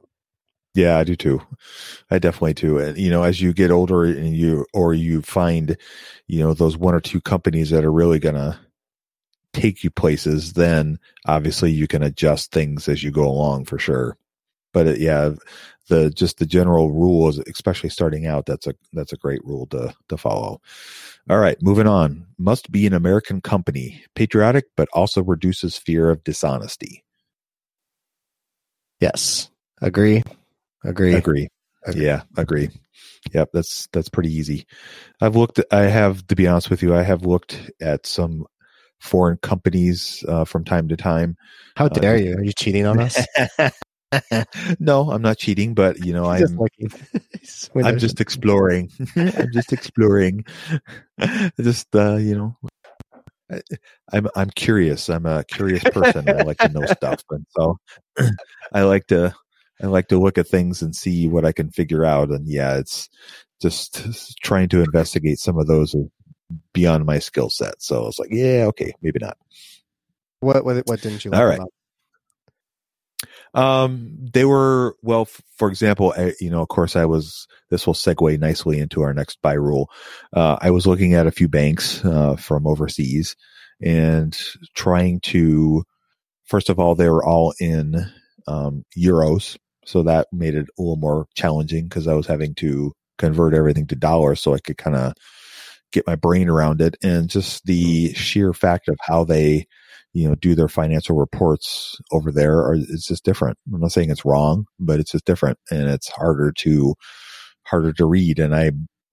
Yeah, 0.74 0.98
I 0.98 1.04
do 1.04 1.16
too. 1.16 1.42
I 2.10 2.18
definitely 2.18 2.56
do. 2.56 2.80
And 2.80 2.98
you 2.98 3.12
know, 3.12 3.24
as 3.24 3.40
you 3.40 3.54
get 3.54 3.70
older 3.70 4.06
and 4.06 4.36
you 4.36 4.66
or 4.74 4.96
you 4.96 5.22
find, 5.22 5.78
you 6.28 6.40
know, 6.40 6.56
those 6.56 6.76
one 6.76 6.96
or 6.96 7.00
two 7.00 7.22
companies 7.22 7.70
that 7.70 7.86
are 7.86 7.92
really 7.92 8.18
gonna 8.18 8.60
take 9.54 9.84
you 9.84 9.90
places, 9.90 10.54
then 10.54 11.00
obviously 11.26 11.72
you 11.72 11.88
can 11.88 12.04
adjust 12.04 12.52
things 12.52 12.90
as 12.90 13.04
you 13.04 13.12
go 13.12 13.28
along 13.28 13.66
for 13.66 13.80
sure. 13.80 14.18
But 14.74 14.88
it, 14.88 15.00
yeah, 15.00 15.32
the 15.88 16.10
just 16.10 16.40
the 16.40 16.46
general 16.46 16.92
rules, 16.92 17.40
especially 17.40 17.90
starting 17.90 18.26
out, 18.26 18.46
that's 18.46 18.68
a 18.68 18.74
that's 18.94 19.14
a 19.14 19.18
great 19.18 19.44
rule 19.46 19.68
to 19.68 19.94
to 20.10 20.18
follow. 20.18 20.62
All 21.30 21.38
right, 21.38 21.58
moving 21.62 21.88
on. 21.88 22.26
Must 22.38 22.72
be 22.72 22.88
an 22.88 22.94
American 22.94 23.42
company, 23.42 24.04
patriotic, 24.16 24.66
but 24.76 24.90
also 24.94 25.24
reduces 25.24 25.78
fear 25.78 26.10
of 26.10 26.24
dishonesty. 26.24 27.04
Yes, 29.00 29.50
agree, 29.82 30.24
agree, 30.84 31.14
agree. 31.14 31.50
agree. 31.86 32.04
Yeah, 32.06 32.24
agree. 32.38 32.70
Yep, 33.34 33.50
that's 33.54 33.88
that's 33.92 34.10
pretty 34.10 34.34
easy. 34.34 34.66
I've 35.22 35.36
looked. 35.36 35.60
I 35.72 35.84
have 35.84 36.26
to 36.28 36.36
be 36.36 36.48
honest 36.48 36.70
with 36.70 36.82
you. 36.82 36.96
I 36.96 37.04
have 37.04 37.26
looked 37.26 37.72
at 37.82 38.06
some 38.06 38.46
foreign 39.04 39.38
companies 39.38 40.24
uh, 40.28 40.46
from 40.46 40.64
time 40.64 40.88
to 40.88 40.96
time. 40.96 41.36
How 41.76 41.86
uh, 41.86 41.90
dare 41.90 42.16
uh, 42.16 42.20
you? 42.20 42.36
Are 42.36 42.44
you 42.44 42.54
cheating 42.54 42.86
on 42.86 43.00
us? 43.00 43.26
no, 44.80 45.12
I'm 45.12 45.22
not 45.22 45.38
cheating, 45.38 45.74
but 45.74 46.04
you 46.04 46.14
know, 46.14 46.26
I'm 46.26 46.58
I'm 47.84 48.00
just 48.00 48.22
exploring. 48.22 48.90
I'm 49.16 49.52
just 49.52 49.74
exploring. 49.74 50.46
just 51.60 51.94
uh, 51.96 52.16
you 52.16 52.36
know, 52.36 52.58
I, 53.52 53.62
I'm 54.12 54.28
I'm 54.36 54.50
curious. 54.52 55.10
I'm 55.10 55.26
a 55.26 55.44
curious 55.44 55.84
person. 55.84 56.30
I 56.30 56.44
like 56.44 56.58
to 56.60 56.70
know 56.70 56.86
stuff, 56.86 57.24
and 57.30 57.46
so 57.50 57.78
I 58.74 58.84
like 58.84 59.08
to 59.08 59.36
I 59.84 59.88
like 59.88 60.08
to 60.08 60.20
look 60.20 60.38
at 60.38 60.48
things 60.48 60.82
and 60.82 60.96
see 60.96 61.28
what 61.28 61.44
I 61.44 61.52
can 61.52 61.72
figure 61.72 62.06
out. 62.06 62.30
And 62.30 62.48
yeah, 62.48 62.78
it's 62.78 63.10
just 63.62 64.38
trying 64.44 64.70
to 64.70 64.82
investigate 64.82 65.40
some 65.40 65.58
of 65.58 65.68
those 65.68 65.94
beyond 66.74 67.06
my 67.06 67.20
skill 67.20 67.50
set. 67.50 67.82
So 67.82 68.04
I 68.04 68.06
was 68.06 68.20
like, 68.20 68.30
yeah, 68.32 68.66
okay, 68.68 68.94
maybe 69.02 69.20
not. 69.22 69.38
What 70.40 70.66
what 70.66 70.86
what 70.88 71.02
didn't 71.02 71.24
you? 71.24 71.32
Like 71.32 71.40
All 71.40 71.48
right. 71.48 71.60
About? 71.60 71.74
Um, 73.56 74.10
they 74.20 74.46
were 74.46 74.96
well. 75.02 75.22
F- 75.22 75.42
for 75.58 75.70
example, 75.70 76.14
I, 76.18 76.34
you 76.40 76.50
know, 76.50 76.62
of 76.62 76.68
course, 76.68 76.96
I 76.96 77.06
was. 77.06 77.48
This 77.70 77.88
will 77.88 77.94
segue 77.94 78.40
nicely 78.40 78.80
into 78.80 79.02
our 79.02 79.14
next 79.14 79.42
buy 79.42 79.54
rule. 79.54 79.90
Uh, 80.34 80.58
I 80.62 80.72
was 80.72 80.86
looking 80.88 81.14
at 81.14 81.28
a 81.28 81.32
few 81.32 81.48
banks 81.48 82.04
uh, 82.04 82.36
from 82.36 82.68
overseas 82.68 83.36
and 83.82 84.38
trying 84.76 85.20
to. 85.22 85.84
First 86.46 86.70
of 86.70 86.80
all, 86.80 86.96
they 86.96 87.10
were 87.10 87.24
all 87.24 87.54
in 87.60 87.96
um, 88.48 88.84
euros, 88.98 89.58
so 89.86 90.04
that 90.04 90.28
made 90.34 90.56
it 90.56 90.68
a 90.78 90.82
little 90.82 90.98
more 90.98 91.28
challenging 91.36 91.86
because 91.86 92.08
I 92.08 92.16
was 92.16 92.28
having 92.28 92.54
to 92.56 92.94
convert 93.18 93.54
everything 93.54 93.88
to 93.88 93.96
dollars 93.96 94.42
so 94.42 94.54
I 94.54 94.60
could 94.60 94.78
kind 94.78 94.96
of 94.96 95.14
get 95.94 96.08
my 96.08 96.16
brain 96.16 96.50
around 96.50 96.82
it 96.82 96.98
and 97.04 97.30
just 97.30 97.66
the 97.66 98.14
sheer 98.14 98.54
fact 98.54 98.90
of 98.90 98.98
how 99.02 99.24
they 99.24 99.66
you 100.14 100.28
know 100.28 100.36
do 100.36 100.56
their 100.56 100.68
financial 100.68 101.16
reports 101.16 101.98
over 102.12 102.32
there 102.32 102.60
or 102.60 102.76
it's 102.76 103.08
just 103.08 103.24
different. 103.24 103.58
I'm 103.72 103.80
not 103.80 103.92
saying 103.92 104.10
it's 104.10 104.26
wrong 104.26 104.66
but 104.80 105.00
it's 105.00 105.12
just 105.12 105.26
different 105.26 105.58
and 105.72 105.88
it's 105.90 106.10
harder 106.10 106.52
to 106.52 106.96
harder 107.66 107.94
to 107.94 108.06
read 108.06 108.40
and 108.40 108.54
i 108.54 108.72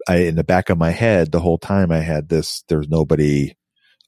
i 0.09 0.17
in 0.17 0.35
the 0.35 0.45
back 0.45 0.71
of 0.71 0.79
my 0.79 0.91
head 0.91 1.31
the 1.31 1.41
whole 1.41 1.59
time 1.59 1.93
i 1.93 2.01
had 2.01 2.29
this 2.29 2.65
there's 2.69 2.89
nobody 2.89 3.55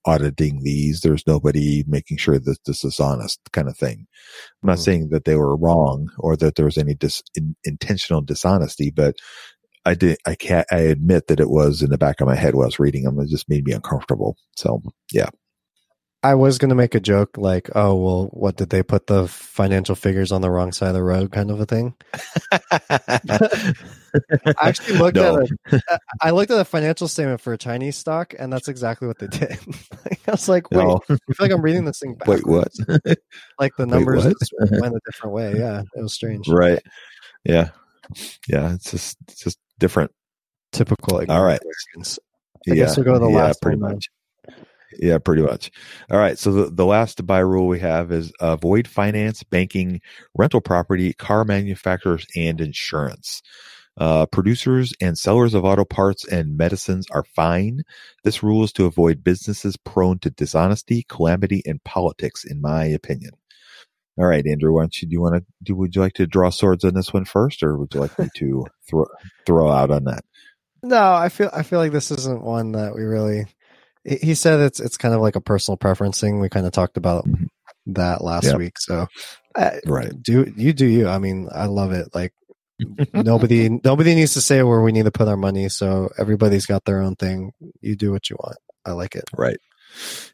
auditing 0.04 0.62
these 0.62 1.00
there's 1.00 1.26
nobody 1.26 1.84
making 1.86 2.16
sure 2.16 2.38
that 2.38 2.58
this 2.66 2.84
is 2.84 2.98
honest 2.98 3.40
kind 3.52 3.68
of 3.68 3.76
thing. 3.76 4.06
I'm 4.62 4.66
not 4.66 4.74
mm-hmm. 4.74 4.82
saying 4.82 5.08
that 5.10 5.24
they 5.24 5.36
were 5.36 5.56
wrong 5.56 6.10
or 6.18 6.36
that 6.36 6.56
there 6.56 6.64
was 6.64 6.78
any 6.78 6.94
dis, 6.94 7.22
in, 7.34 7.54
intentional 7.64 8.20
dishonesty 8.20 8.90
but 8.90 9.16
I 9.84 9.94
did. 9.94 10.18
I 10.26 10.34
can't. 10.34 10.66
I 10.70 10.78
admit 10.78 11.26
that 11.26 11.40
it 11.40 11.50
was 11.50 11.82
in 11.82 11.90
the 11.90 11.98
back 11.98 12.20
of 12.20 12.28
my 12.28 12.36
head 12.36 12.54
while 12.54 12.64
I 12.64 12.66
was 12.66 12.78
reading 12.78 13.04
them. 13.04 13.18
It 13.18 13.28
just 13.28 13.48
made 13.48 13.64
me 13.64 13.72
uncomfortable. 13.72 14.36
So 14.56 14.80
yeah. 15.12 15.30
I 16.24 16.36
was 16.36 16.58
going 16.58 16.68
to 16.68 16.76
make 16.76 16.94
a 16.94 17.00
joke 17.00 17.36
like, 17.36 17.68
"Oh, 17.74 17.96
well, 17.96 18.26
what 18.26 18.56
did 18.56 18.70
they 18.70 18.84
put 18.84 19.08
the 19.08 19.26
financial 19.26 19.96
figures 19.96 20.30
on 20.30 20.40
the 20.40 20.50
wrong 20.50 20.70
side 20.70 20.88
of 20.88 20.94
the 20.94 21.02
road?" 21.02 21.32
kind 21.32 21.50
of 21.50 21.60
a 21.60 21.66
thing. 21.66 21.94
I 22.52 23.74
actually 24.62 24.98
looked 24.98 25.16
no. 25.16 25.40
at 25.40 25.48
it. 25.72 25.82
I 26.20 26.30
looked 26.30 26.52
at 26.52 26.60
a 26.60 26.64
financial 26.64 27.08
statement 27.08 27.40
for 27.40 27.52
a 27.52 27.58
Chinese 27.58 27.96
stock, 27.96 28.34
and 28.38 28.52
that's 28.52 28.68
exactly 28.68 29.08
what 29.08 29.18
they 29.18 29.26
did. 29.26 29.58
I 30.28 30.30
was 30.30 30.48
like, 30.48 30.70
"Wait, 30.70 30.84
no. 30.84 31.00
I 31.08 31.16
feel 31.16 31.36
like 31.40 31.50
I'm 31.50 31.62
reading 31.62 31.86
this 31.86 31.98
thing 31.98 32.14
backwards." 32.14 32.80
Wait, 32.88 33.00
what? 33.04 33.18
like 33.58 33.72
the 33.76 33.86
numbers 33.86 34.24
Wait, 34.24 34.80
went 34.80 34.94
a 34.94 35.00
different 35.04 35.34
way. 35.34 35.54
Yeah, 35.56 35.82
it 35.96 36.02
was 36.02 36.14
strange. 36.14 36.46
Right. 36.46 36.78
Yeah. 37.44 37.70
Yeah. 38.46 38.74
It's 38.74 38.92
just 38.92 39.16
it's 39.26 39.42
just 39.42 39.58
different. 39.82 40.12
Typical. 40.70 41.24
All 41.28 41.42
right. 41.42 41.60
I 41.60 42.00
yeah. 42.66 42.74
guess 42.74 42.96
we'll 42.96 43.04
go 43.04 43.14
to 43.14 43.18
the 43.18 43.28
yeah, 43.28 43.36
last 43.36 43.60
pretty 43.60 43.78
one. 43.78 43.94
much. 43.94 44.08
Yeah, 44.98 45.18
pretty 45.18 45.42
much. 45.42 45.70
All 46.10 46.18
right. 46.18 46.38
So 46.38 46.52
the, 46.52 46.70
the 46.70 46.86
last 46.86 47.26
buy 47.26 47.40
rule 47.40 47.66
we 47.66 47.80
have 47.80 48.12
is 48.12 48.32
avoid 48.40 48.86
finance, 48.86 49.42
banking, 49.42 50.00
rental 50.36 50.60
property, 50.60 51.12
car 51.14 51.44
manufacturers, 51.44 52.26
and 52.36 52.60
insurance. 52.60 53.42
Uh, 53.98 54.24
producers 54.26 54.94
and 55.02 55.18
sellers 55.18 55.52
of 55.52 55.64
auto 55.64 55.84
parts 55.84 56.26
and 56.26 56.56
medicines 56.56 57.06
are 57.10 57.24
fine. 57.24 57.82
This 58.24 58.42
rule 58.42 58.64
is 58.64 58.72
to 58.74 58.86
avoid 58.86 59.24
businesses 59.24 59.76
prone 59.76 60.18
to 60.20 60.30
dishonesty, 60.30 61.04
calamity, 61.08 61.62
and 61.66 61.82
politics, 61.84 62.44
in 62.44 62.60
my 62.60 62.84
opinion. 62.84 63.32
All 64.18 64.26
right, 64.26 64.46
Andrew, 64.46 64.72
why 64.72 64.82
don't 64.82 65.00
you 65.00 65.08
do 65.08 65.12
you 65.12 65.20
want 65.20 65.36
to 65.36 65.44
do 65.62 65.74
would 65.74 65.94
you 65.94 66.02
like 66.02 66.14
to 66.14 66.26
draw 66.26 66.50
swords 66.50 66.84
on 66.84 66.94
this 66.94 67.12
one 67.12 67.24
first 67.24 67.62
or 67.62 67.76
would 67.78 67.94
you 67.94 68.00
like 68.00 68.18
me 68.18 68.28
to 68.36 68.66
throw 68.88 69.06
throw 69.46 69.70
out 69.70 69.90
on 69.90 70.04
that? 70.04 70.24
No, 70.82 71.12
I 71.12 71.28
feel 71.28 71.50
I 71.52 71.62
feel 71.62 71.78
like 71.78 71.92
this 71.92 72.10
isn't 72.10 72.42
one 72.42 72.72
that 72.72 72.94
we 72.94 73.02
really 73.02 73.46
he 74.04 74.34
said 74.34 74.60
it's 74.60 74.80
it's 74.80 74.96
kind 74.96 75.14
of 75.14 75.20
like 75.20 75.36
a 75.36 75.40
personal 75.40 75.76
preference 75.76 76.20
thing. 76.20 76.40
We 76.40 76.48
kind 76.48 76.66
of 76.66 76.72
talked 76.72 76.96
about 76.96 77.26
mm-hmm. 77.26 77.44
that 77.94 78.22
last 78.22 78.44
yep. 78.44 78.58
week. 78.58 78.78
So 78.78 79.06
uh, 79.54 79.70
right. 79.86 80.10
Do 80.20 80.52
you 80.56 80.72
do 80.72 80.86
you. 80.86 81.08
I 81.08 81.18
mean, 81.18 81.48
I 81.52 81.66
love 81.66 81.92
it. 81.92 82.08
Like 82.14 82.34
nobody 83.14 83.68
nobody 83.84 84.14
needs 84.14 84.34
to 84.34 84.40
say 84.40 84.62
where 84.62 84.80
we 84.80 84.92
need 84.92 85.04
to 85.04 85.10
put 85.10 85.28
our 85.28 85.36
money, 85.36 85.68
so 85.68 86.10
everybody's 86.18 86.66
got 86.66 86.84
their 86.84 87.00
own 87.00 87.16
thing. 87.16 87.52
You 87.80 87.96
do 87.96 88.12
what 88.12 88.28
you 88.28 88.36
want. 88.38 88.58
I 88.84 88.92
like 88.92 89.14
it. 89.14 89.24
Right. 89.36 89.58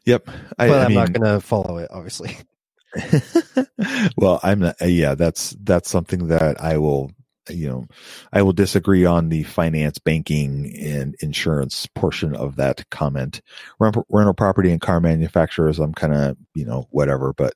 Yep. 0.05 0.29
I, 0.57 0.67
but 0.67 0.79
I 0.79 0.85
am 0.85 0.93
not 0.93 1.13
going 1.13 1.33
to 1.33 1.45
follow 1.45 1.77
it, 1.77 1.89
obviously. 1.91 2.37
well, 4.17 4.39
I'm 4.43 4.59
not, 4.59 4.81
uh, 4.81 4.85
yeah, 4.85 5.15
that's, 5.15 5.55
that's 5.63 5.89
something 5.89 6.27
that 6.27 6.61
I 6.61 6.77
will, 6.77 7.11
you 7.49 7.67
know, 7.67 7.87
I 8.33 8.41
will 8.41 8.53
disagree 8.53 9.05
on 9.05 9.29
the 9.29 9.43
finance, 9.43 9.97
banking, 9.99 10.75
and 10.79 11.15
insurance 11.21 11.87
portion 11.95 12.35
of 12.35 12.57
that 12.57 12.87
comment. 12.91 13.41
Rental, 13.79 14.05
rental 14.09 14.33
property 14.33 14.71
and 14.71 14.81
car 14.81 14.99
manufacturers, 14.99 15.79
I'm 15.79 15.93
kind 15.93 16.13
of, 16.13 16.37
you 16.53 16.65
know, 16.65 16.87
whatever. 16.91 17.33
But 17.33 17.53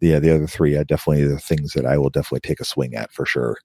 yeah, 0.00 0.18
the 0.18 0.34
other 0.34 0.46
three, 0.46 0.76
I 0.78 0.84
definitely 0.84 1.24
the 1.24 1.38
things 1.38 1.72
that 1.72 1.86
I 1.86 1.98
will 1.98 2.10
definitely 2.10 2.40
take 2.40 2.60
a 2.60 2.64
swing 2.64 2.94
at 2.94 3.12
for 3.12 3.24
sure. 3.26 3.56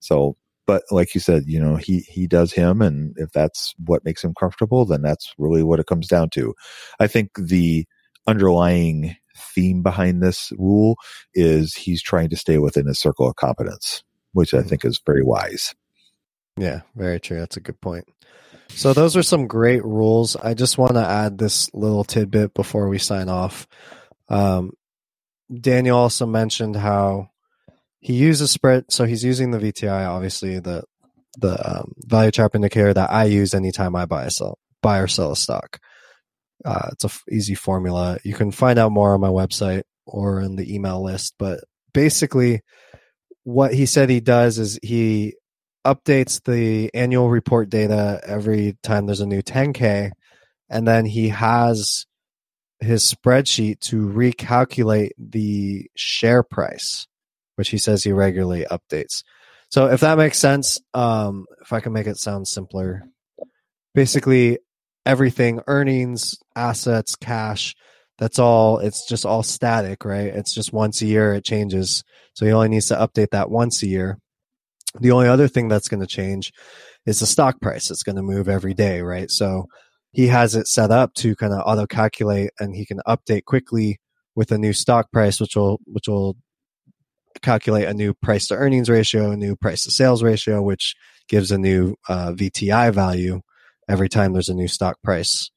So, 0.00 0.36
but 0.66 0.84
like 0.90 1.14
you 1.14 1.20
said, 1.20 1.44
you 1.46 1.60
know, 1.60 1.76
he 1.76 2.00
he 2.00 2.26
does 2.26 2.52
him, 2.52 2.80
and 2.82 3.14
if 3.18 3.30
that's 3.32 3.74
what 3.84 4.04
makes 4.04 4.22
him 4.24 4.34
comfortable, 4.34 4.84
then 4.84 5.02
that's 5.02 5.34
really 5.38 5.62
what 5.62 5.80
it 5.80 5.86
comes 5.86 6.08
down 6.08 6.30
to. 6.30 6.54
I 7.00 7.06
think 7.08 7.30
the 7.36 7.84
underlying 8.26 9.16
theme 9.54 9.82
behind 9.82 10.22
this 10.22 10.52
rule 10.58 10.96
is 11.34 11.74
he's 11.74 12.02
trying 12.02 12.30
to 12.30 12.36
stay 12.36 12.58
within 12.58 12.86
his 12.86 12.98
circle 13.00 13.28
of 13.28 13.36
competence, 13.36 14.02
which 14.32 14.54
I 14.54 14.58
Mhm. 14.58 14.68
think 14.68 14.84
is 14.84 15.00
very 15.04 15.22
wise. 15.22 15.74
Yeah, 16.56 16.82
very 16.94 17.18
true. 17.20 17.38
That's 17.38 17.56
a 17.56 17.60
good 17.60 17.80
point. 17.80 18.06
So 18.68 18.92
those 18.92 19.16
are 19.16 19.22
some 19.22 19.46
great 19.46 19.84
rules. 19.84 20.36
I 20.36 20.54
just 20.54 20.78
want 20.78 20.94
to 20.94 21.06
add 21.06 21.38
this 21.38 21.72
little 21.74 22.04
tidbit 22.04 22.54
before 22.54 22.88
we 22.88 22.98
sign 22.98 23.28
off. 23.28 23.66
Um, 24.28 24.72
Daniel 25.60 25.98
also 25.98 26.24
mentioned 26.26 26.76
how 26.76 27.30
he 28.00 28.14
uses 28.14 28.50
spread. 28.50 28.86
So 28.90 29.04
he's 29.04 29.24
using 29.24 29.50
the 29.50 29.58
VTI, 29.58 30.06
obviously 30.06 30.58
the 30.58 30.84
the 31.38 31.78
um, 31.78 31.94
value 31.98 32.30
trap 32.30 32.54
indicator 32.54 32.92
that 32.92 33.10
I 33.10 33.24
use 33.24 33.54
anytime 33.54 33.96
I 33.96 34.04
buy 34.04 34.24
a 34.24 34.30
sell, 34.30 34.58
buy 34.82 34.98
or 34.98 35.06
sell 35.06 35.32
a 35.32 35.36
stock. 35.36 35.80
Uh, 36.64 36.88
it's 36.92 37.04
a 37.04 37.08
f- 37.08 37.24
easy 37.30 37.54
formula. 37.54 38.18
You 38.24 38.34
can 38.34 38.50
find 38.50 38.78
out 38.78 38.92
more 38.92 39.14
on 39.14 39.20
my 39.20 39.28
website 39.28 39.82
or 40.06 40.40
in 40.40 40.56
the 40.56 40.74
email 40.74 41.02
list. 41.02 41.34
But 41.38 41.60
basically, 41.92 42.62
what 43.44 43.74
he 43.74 43.86
said 43.86 44.10
he 44.10 44.20
does 44.20 44.58
is 44.58 44.78
he 44.82 45.34
updates 45.84 46.42
the 46.44 46.90
annual 46.94 47.28
report 47.28 47.68
data 47.68 48.20
every 48.24 48.76
time 48.82 49.06
there's 49.06 49.20
a 49.20 49.26
new 49.26 49.42
10K. 49.42 50.12
And 50.70 50.86
then 50.86 51.04
he 51.04 51.28
has 51.30 52.06
his 52.80 53.12
spreadsheet 53.12 53.80
to 53.80 54.08
recalculate 54.08 55.10
the 55.18 55.90
share 55.96 56.42
price, 56.42 57.06
which 57.56 57.70
he 57.70 57.78
says 57.78 58.02
he 58.02 58.12
regularly 58.12 58.66
updates. 58.70 59.22
So 59.70 59.86
if 59.86 60.00
that 60.00 60.18
makes 60.18 60.38
sense, 60.38 60.80
um, 60.92 61.46
if 61.62 61.72
I 61.72 61.80
can 61.80 61.92
make 61.92 62.06
it 62.06 62.18
sound 62.18 62.46
simpler, 62.46 63.04
basically 63.94 64.58
everything 65.04 65.60
earnings, 65.66 66.36
assets, 66.54 67.16
cash, 67.16 67.74
that's 68.18 68.38
all 68.38 68.78
it's 68.78 69.06
just 69.08 69.26
all 69.26 69.42
static, 69.42 70.04
right? 70.04 70.26
It's 70.26 70.54
just 70.54 70.72
once 70.72 71.02
a 71.02 71.06
year 71.06 71.34
it 71.34 71.44
changes. 71.44 72.04
So 72.34 72.46
he 72.46 72.52
only 72.52 72.68
needs 72.68 72.86
to 72.86 72.94
update 72.94 73.30
that 73.30 73.50
once 73.50 73.82
a 73.82 73.88
year. 73.88 74.18
The 75.00 75.10
only 75.10 75.28
other 75.28 75.48
thing 75.48 75.68
that's 75.68 75.88
going 75.88 76.00
to 76.02 76.06
change 76.06 76.52
is 77.06 77.20
the 77.20 77.26
stock 77.26 77.60
price. 77.60 77.90
It's 77.90 78.02
going 78.02 78.16
to 78.16 78.22
move 78.22 78.48
every 78.48 78.74
day, 78.74 79.00
right? 79.00 79.30
So 79.30 79.66
he 80.12 80.28
has 80.28 80.54
it 80.54 80.68
set 80.68 80.90
up 80.90 81.14
to 81.14 81.34
kind 81.34 81.52
of 81.52 81.62
auto 81.64 81.86
calculate 81.86 82.50
and 82.60 82.76
he 82.76 82.84
can 82.84 83.00
update 83.08 83.44
quickly 83.44 83.98
with 84.34 84.52
a 84.52 84.58
new 84.58 84.72
stock 84.72 85.10
price, 85.10 85.40
which 85.40 85.56
will, 85.56 85.80
which 85.86 86.08
will 86.08 86.36
calculate 87.42 87.88
a 87.88 87.94
new 87.94 88.14
price 88.14 88.46
to 88.48 88.54
earnings 88.54 88.90
ratio, 88.90 89.30
a 89.30 89.36
new 89.36 89.56
price 89.56 89.84
to 89.84 89.90
sales 89.90 90.22
ratio, 90.22 90.62
which 90.62 90.94
gives 91.28 91.50
a 91.50 91.58
new 91.58 91.96
uh, 92.08 92.32
VTI 92.32 92.92
value 92.92 93.40
every 93.88 94.08
time 94.08 94.32
there's 94.32 94.48
a 94.48 94.54
new 94.54 94.68
stock 94.68 94.96
price 95.02 95.50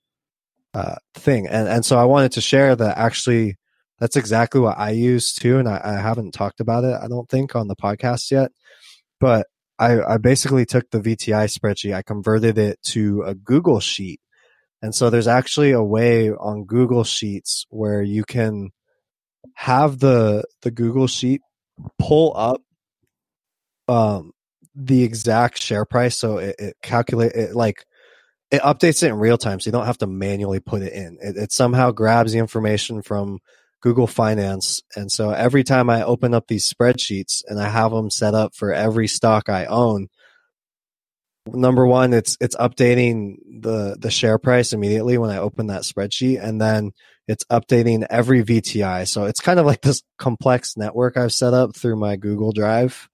uh, 0.74 0.96
thing. 1.14 1.48
And, 1.48 1.68
and 1.68 1.86
so 1.86 1.98
I 1.98 2.06
wanted 2.06 2.34
to 2.34 2.42
share 2.42 2.76
that 2.76 2.98
actually 2.98 3.56
that's 4.00 4.18
exactly 4.18 4.60
what 4.60 4.78
I 4.78 4.92
use 4.92 5.34
too. 5.34 5.58
And 5.58 5.70
I, 5.70 5.80
I 5.84 5.94
haven't 5.94 6.34
talked 6.34 6.60
about 6.60 6.84
it, 6.84 6.98
I 7.02 7.08
don't 7.08 7.30
think, 7.30 7.56
on 7.56 7.68
the 7.68 7.76
podcast 7.76 8.30
yet. 8.30 8.52
But 9.20 9.48
I, 9.80 10.02
I 10.02 10.18
basically 10.18 10.66
took 10.66 10.90
the 10.90 11.00
VTI 11.00 11.46
spreadsheet, 11.48 11.94
I 11.96 12.02
converted 12.02 12.58
it 12.58 12.82
to 12.88 13.24
a 13.24 13.36
Google 13.36 13.80
sheet. 13.80 14.20
And 14.82 14.94
so 14.94 15.10
there's 15.10 15.28
actually 15.28 15.72
a 15.72 15.82
way 15.82 16.30
on 16.32 16.66
Google 16.66 17.04
Sheets 17.04 17.66
where 17.70 18.04
you 18.04 18.24
can 18.24 18.70
have 19.56 20.00
the 20.00 20.44
the 20.62 20.72
Google 20.72 21.08
sheet 21.08 21.42
pull 21.98 22.34
up 22.36 22.62
um 23.88 24.32
the 24.76 25.04
exact 25.04 25.62
share 25.62 25.86
price 25.86 26.18
so 26.18 26.38
it, 26.38 26.56
it 26.60 26.76
calculate 26.82 27.32
it 27.34 27.56
like 27.56 27.86
it 28.52 28.62
updates 28.62 29.04
it 29.04 29.08
in 29.08 29.16
real 29.16 29.38
time 29.38 29.60
so 29.60 29.68
you 29.68 29.72
don't 29.72 29.86
have 29.86 29.98
to 29.98 30.08
manually 30.08 30.60
put 30.60 30.82
it 30.82 30.94
in. 30.94 31.18
It, 31.22 31.38
it 31.38 31.52
somehow 31.52 31.92
grabs 31.92 32.34
the 32.34 32.40
information 32.40 33.02
from 33.02 33.40
google 33.82 34.08
finance 34.08 34.82
and 34.96 35.12
so 35.12 35.30
every 35.30 35.64
time 35.64 35.92
i 35.92 36.02
open 36.02 36.34
up 36.34 36.48
these 36.48 36.72
spreadsheets 36.72 37.44
and 37.48 37.60
i 37.62 37.70
have 37.70 37.92
them 37.92 38.10
set 38.10 38.34
up 38.34 38.56
for 38.56 38.74
every 38.74 39.08
stock 39.08 39.48
i 39.48 39.66
own 39.66 40.08
number 41.54 41.86
one 41.86 42.12
it's 42.12 42.36
it's 42.42 42.56
updating 42.56 43.36
the 43.62 43.96
the 44.00 44.10
share 44.10 44.40
price 44.40 44.74
immediately 44.74 45.20
when 45.20 45.30
i 45.30 45.38
open 45.38 45.68
that 45.68 45.84
spreadsheet 45.84 46.44
and 46.44 46.60
then 46.60 46.94
it's 47.28 47.44
updating 47.52 48.04
every 48.10 48.44
vti 48.44 49.08
so 49.08 49.26
it's 49.26 49.40
kind 49.40 49.60
of 49.60 49.68
like 49.68 49.82
this 49.82 50.02
complex 50.18 50.76
network 50.76 51.16
i've 51.16 51.34
set 51.34 51.54
up 51.54 51.76
through 51.76 51.96
my 51.96 52.16
google 52.16 52.52
drive 52.52 53.08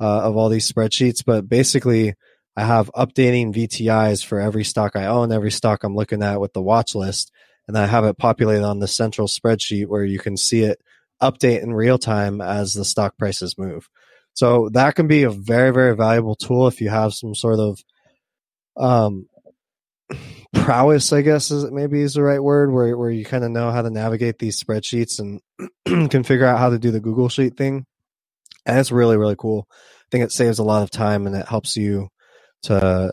uh, 0.00 0.20
of 0.22 0.36
all 0.36 0.48
these 0.48 0.70
spreadsheets 0.70 1.24
but 1.24 1.48
basically 1.48 2.14
i 2.56 2.64
have 2.64 2.90
updating 2.94 3.54
vtis 3.54 4.24
for 4.24 4.40
every 4.40 4.64
stock 4.64 4.96
i 4.96 5.06
own 5.06 5.32
every 5.32 5.50
stock 5.50 5.84
i'm 5.84 5.94
looking 5.96 6.22
at 6.22 6.40
with 6.40 6.52
the 6.52 6.62
watch 6.62 6.94
list 6.94 7.30
and 7.68 7.76
i 7.76 7.86
have 7.86 8.04
it 8.04 8.18
populated 8.18 8.64
on 8.64 8.78
the 8.78 8.88
central 8.88 9.28
spreadsheet 9.28 9.86
where 9.86 10.04
you 10.04 10.18
can 10.18 10.36
see 10.36 10.62
it 10.62 10.80
update 11.22 11.62
in 11.62 11.72
real 11.72 11.98
time 11.98 12.40
as 12.40 12.74
the 12.74 12.84
stock 12.84 13.16
prices 13.16 13.56
move 13.56 13.88
so 14.34 14.70
that 14.70 14.94
can 14.94 15.06
be 15.06 15.24
a 15.24 15.30
very, 15.30 15.72
very 15.72 15.94
valuable 15.94 16.34
tool 16.34 16.66
if 16.66 16.80
you 16.80 16.88
have 16.88 17.12
some 17.12 17.34
sort 17.34 17.58
of 17.58 17.82
um, 18.76 19.28
prowess, 20.54 21.12
I 21.12 21.22
guess 21.22 21.50
is 21.50 21.70
maybe 21.70 22.00
is 22.00 22.14
the 22.14 22.22
right 22.22 22.42
word, 22.42 22.72
where 22.72 22.96
where 22.96 23.10
you 23.10 23.24
kind 23.24 23.44
of 23.44 23.50
know 23.50 23.70
how 23.70 23.82
to 23.82 23.90
navigate 23.90 24.38
these 24.38 24.62
spreadsheets 24.62 25.18
and 25.18 25.40
can 26.10 26.22
figure 26.22 26.46
out 26.46 26.58
how 26.58 26.70
to 26.70 26.78
do 26.78 26.90
the 26.90 27.00
Google 27.00 27.28
Sheet 27.28 27.56
thing. 27.56 27.84
And 28.64 28.78
it's 28.78 28.92
really, 28.92 29.16
really 29.16 29.36
cool. 29.36 29.66
I 29.70 30.06
think 30.10 30.24
it 30.24 30.32
saves 30.32 30.58
a 30.58 30.64
lot 30.64 30.82
of 30.82 30.90
time 30.90 31.26
and 31.26 31.36
it 31.36 31.48
helps 31.48 31.76
you 31.76 32.08
to 32.62 33.12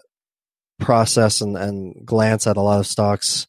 process 0.80 1.42
and, 1.42 1.58
and 1.58 2.06
glance 2.06 2.48
at 2.48 2.58
a 2.58 2.62
lot 2.62 2.80
of 2.80 2.88
stocks 2.88 3.48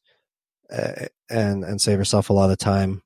uh, 0.72 1.06
and 1.28 1.64
and 1.64 1.80
save 1.80 1.98
yourself 1.98 2.30
a 2.30 2.32
lot 2.32 2.50
of 2.50 2.58
time 2.58 3.02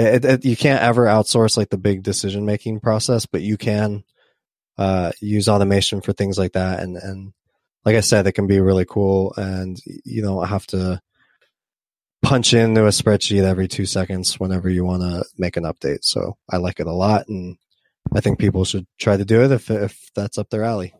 it, 0.00 0.24
it, 0.24 0.44
you 0.44 0.56
can't 0.56 0.82
ever 0.82 1.04
outsource 1.06 1.56
like 1.56 1.68
the 1.68 1.78
big 1.78 2.02
decision 2.02 2.46
making 2.46 2.80
process, 2.80 3.26
but 3.26 3.42
you 3.42 3.56
can 3.56 4.04
uh, 4.78 5.12
use 5.20 5.48
automation 5.48 6.00
for 6.00 6.12
things 6.12 6.38
like 6.38 6.52
that. 6.52 6.80
And 6.80 6.96
and 6.96 7.32
like 7.84 7.96
I 7.96 8.00
said, 8.00 8.26
it 8.26 8.32
can 8.32 8.46
be 8.46 8.60
really 8.60 8.86
cool, 8.86 9.34
and 9.36 9.78
you 10.04 10.22
don't 10.22 10.48
have 10.48 10.66
to 10.68 11.00
punch 12.22 12.54
into 12.54 12.86
a 12.86 12.90
spreadsheet 12.90 13.42
every 13.42 13.68
two 13.68 13.86
seconds 13.86 14.38
whenever 14.38 14.68
you 14.68 14.84
want 14.84 15.02
to 15.02 15.24
make 15.38 15.56
an 15.56 15.64
update. 15.64 16.00
So 16.02 16.36
I 16.48 16.58
like 16.58 16.80
it 16.80 16.86
a 16.86 16.92
lot, 16.92 17.28
and 17.28 17.56
I 18.14 18.20
think 18.20 18.38
people 18.38 18.64
should 18.64 18.86
try 18.98 19.16
to 19.16 19.24
do 19.24 19.42
it 19.42 19.50
if 19.50 19.70
if 19.70 20.10
that's 20.14 20.38
up 20.38 20.48
their 20.50 20.64
alley. 20.64 20.94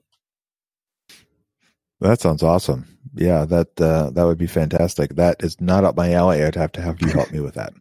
That 2.01 2.20
sounds 2.20 2.42
awesome. 2.42 2.86
Yeah, 3.14 3.44
that 3.46 3.80
uh, 3.80 4.11
that 4.11 4.24
would 4.24 4.38
be 4.38 4.46
fantastic. 4.46 5.16
That 5.16 5.42
is 5.42 5.61
not 5.61 5.84
up 5.84 5.96
my 5.96 6.12
alley. 6.12 6.42
I'd 6.42 6.55
have 6.55 6.72
to 6.72 6.80
have 6.80 7.01
you 7.01 7.09
help 7.09 7.30
me 7.30 7.40
with 7.40 7.55
that. 7.55 7.72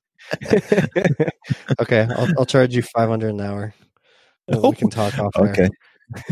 okay, 1.81 2.07
I'll, 2.15 2.27
I'll 2.39 2.45
charge 2.45 2.75
you 2.75 2.81
five 2.81 3.09
hundred 3.09 3.29
an 3.29 3.41
hour. 3.41 3.73
We 4.63 4.73
can 4.73 4.89
talk 4.89 5.15
off. 5.19 5.35
Okay. 5.37 5.69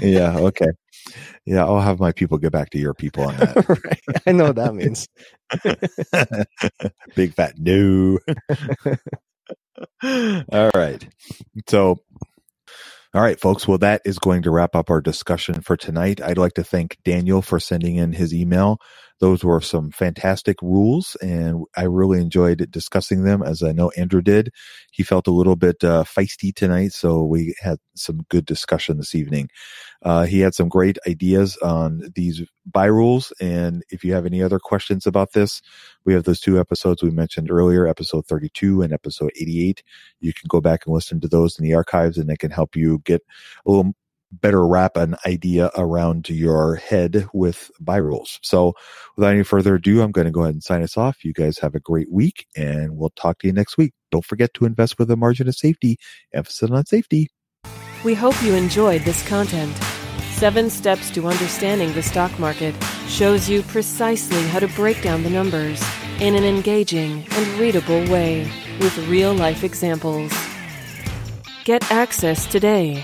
Yeah. 0.01 0.39
Okay. 0.39 0.69
Yeah, 1.45 1.65
I'll 1.65 1.81
have 1.81 1.99
my 1.99 2.11
people 2.11 2.39
get 2.39 2.51
back 2.51 2.71
to 2.71 2.79
your 2.79 2.95
people 2.95 3.25
on 3.25 3.38
that. 3.38 3.69
right. 3.85 4.21
I 4.25 4.31
know 4.31 4.45
what 4.45 4.55
that 4.55 4.73
means. 4.73 5.07
Big 7.15 7.35
fat 7.35 7.59
no. 7.59 8.17
all 10.51 10.71
right. 10.73 11.07
So, 11.69 11.99
all 13.18 13.24
right, 13.24 13.39
folks. 13.39 13.68
Well, 13.68 13.80
that 13.80 14.03
is 14.05 14.20
going 14.20 14.43
to 14.43 14.51
wrap 14.51 14.76
up 14.76 14.91
our 14.91 15.01
discussion 15.01 15.61
for 15.61 15.76
tonight. 15.76 16.22
I'd 16.22 16.38
like 16.38 16.53
to 16.53 16.63
thank 16.63 16.99
Daniel 17.03 17.41
for 17.41 17.59
sending 17.59 17.95
in 17.95 18.13
his 18.13 18.32
email. 18.32 18.80
Those 19.20 19.43
were 19.43 19.61
some 19.61 19.91
fantastic 19.91 20.61
rules, 20.61 21.18
and 21.22 21.63
I 21.76 21.84
really 21.84 22.22
enjoyed 22.22 22.70
discussing 22.70 23.24
them, 23.24 23.41
as 23.41 23.63
I 23.63 23.72
know 23.72 23.89
Andrew 23.97 24.22
did. 24.22 24.51
He 24.91 25.01
felt 25.01 25.28
a 25.28 25.32
little 25.32 25.55
bit 25.55 25.84
uh, 25.84 26.03
feisty 26.03 26.53
tonight, 26.53 26.93
so 26.93 27.24
we 27.24 27.55
had 27.59 27.80
some 27.95 28.26
good 28.30 28.45
discussion 28.45 28.97
this 28.97 29.15
evening. 29.15 29.49
Uh, 30.03 30.26
he 30.26 30.39
had 30.39 30.53
some 30.53 30.70
great 30.70 30.97
ideas 31.07 31.57
on 31.57 32.03
these 32.15 32.43
buy 32.65 32.86
rules, 32.86 33.34
and 33.41 33.84
if 33.89 34.03
you 34.03 34.13
have 34.13 34.26
any 34.26 34.43
other 34.43 34.59
questions 34.59 35.07
about 35.07 35.34
this, 35.34 35.61
we 36.05 36.13
have 36.13 36.26
those 36.26 36.39
two 36.39 36.59
episodes 36.59 37.01
we 37.01 37.09
mentioned 37.09 37.49
earlier, 37.49 37.88
episode 37.88 38.28
32 38.28 38.84
and 38.84 38.93
episode 38.93 39.32
88. 39.36 39.82
You 40.20 40.34
can 40.34 40.47
go 40.47 40.61
back 40.61 40.86
and 40.86 40.93
listen 40.93 41.20
to 41.22 41.28
those 41.28 41.57
in 41.57 41.63
the 41.63 41.74
archives, 41.74 42.20
and 42.20 42.30
it 42.30 42.38
can 42.38 42.51
help 42.51 42.76
you 42.76 43.01
get 43.03 43.22
a 43.65 43.72
little 43.72 43.93
better 44.32 44.65
wrap 44.67 44.97
an 44.97 45.15
idea 45.25 45.71
around 45.78 46.30
your 46.30 46.75
head 46.75 47.28
with 47.34 47.71
buy 47.80 47.97
rules. 47.97 48.39
So 48.43 48.73
without 49.15 49.34
any 49.34 49.43
further 49.43 49.75
ado, 49.75 50.01
I'm 50.01 50.11
going 50.11 50.25
to 50.25 50.32
go 50.32 50.41
ahead 50.41 50.53
and 50.53 50.63
sign 50.63 50.84
us 50.84 50.97
off. 50.97 51.23
You 51.23 51.34
guys 51.34 51.57
have 51.59 51.75
a 51.75 51.80
great 51.80 52.11
week 52.11 52.45
and 52.55 52.97
we'll 52.97 53.11
talk 53.11 53.39
to 53.39 53.47
you 53.47 53.53
next 53.53 53.78
week. 53.78 53.93
Don't 54.11 54.25
forget 54.25 54.53
to 54.55 54.65
invest 54.65 54.99
with 54.99 55.09
a 55.11 55.15
margin 55.15 55.47
of 55.47 55.55
safety, 55.55 55.97
emphasis 56.34 56.69
on 56.69 56.86
safety. 56.86 57.30
We 58.03 58.13
hope 58.13 58.41
you 58.43 58.53
enjoyed 58.53 59.01
this 59.01 59.28
content. 59.28 59.75
Seven 60.32 60.69
Steps 60.69 61.09
to 61.11 61.28
Understanding 61.28 61.93
the 61.93 62.03
Stock 62.03 62.38
Market 62.38 62.75
shows 63.07 63.49
you 63.49 63.63
precisely 63.63 64.41
how 64.43 64.59
to 64.59 64.67
break 64.69 65.01
down 65.01 65.23
the 65.23 65.32
numbers 65.32 65.84
in 66.19 66.36
an 66.36 66.43
engaging 66.43 67.25
and 67.32 67.59
readable 67.59 68.05
way 68.11 68.43
with 68.80 68.95
real 69.07 69.34
life 69.34 69.63
examples. 69.63 70.32
Get 71.63 71.91
access 71.91 72.45
today 72.45 73.03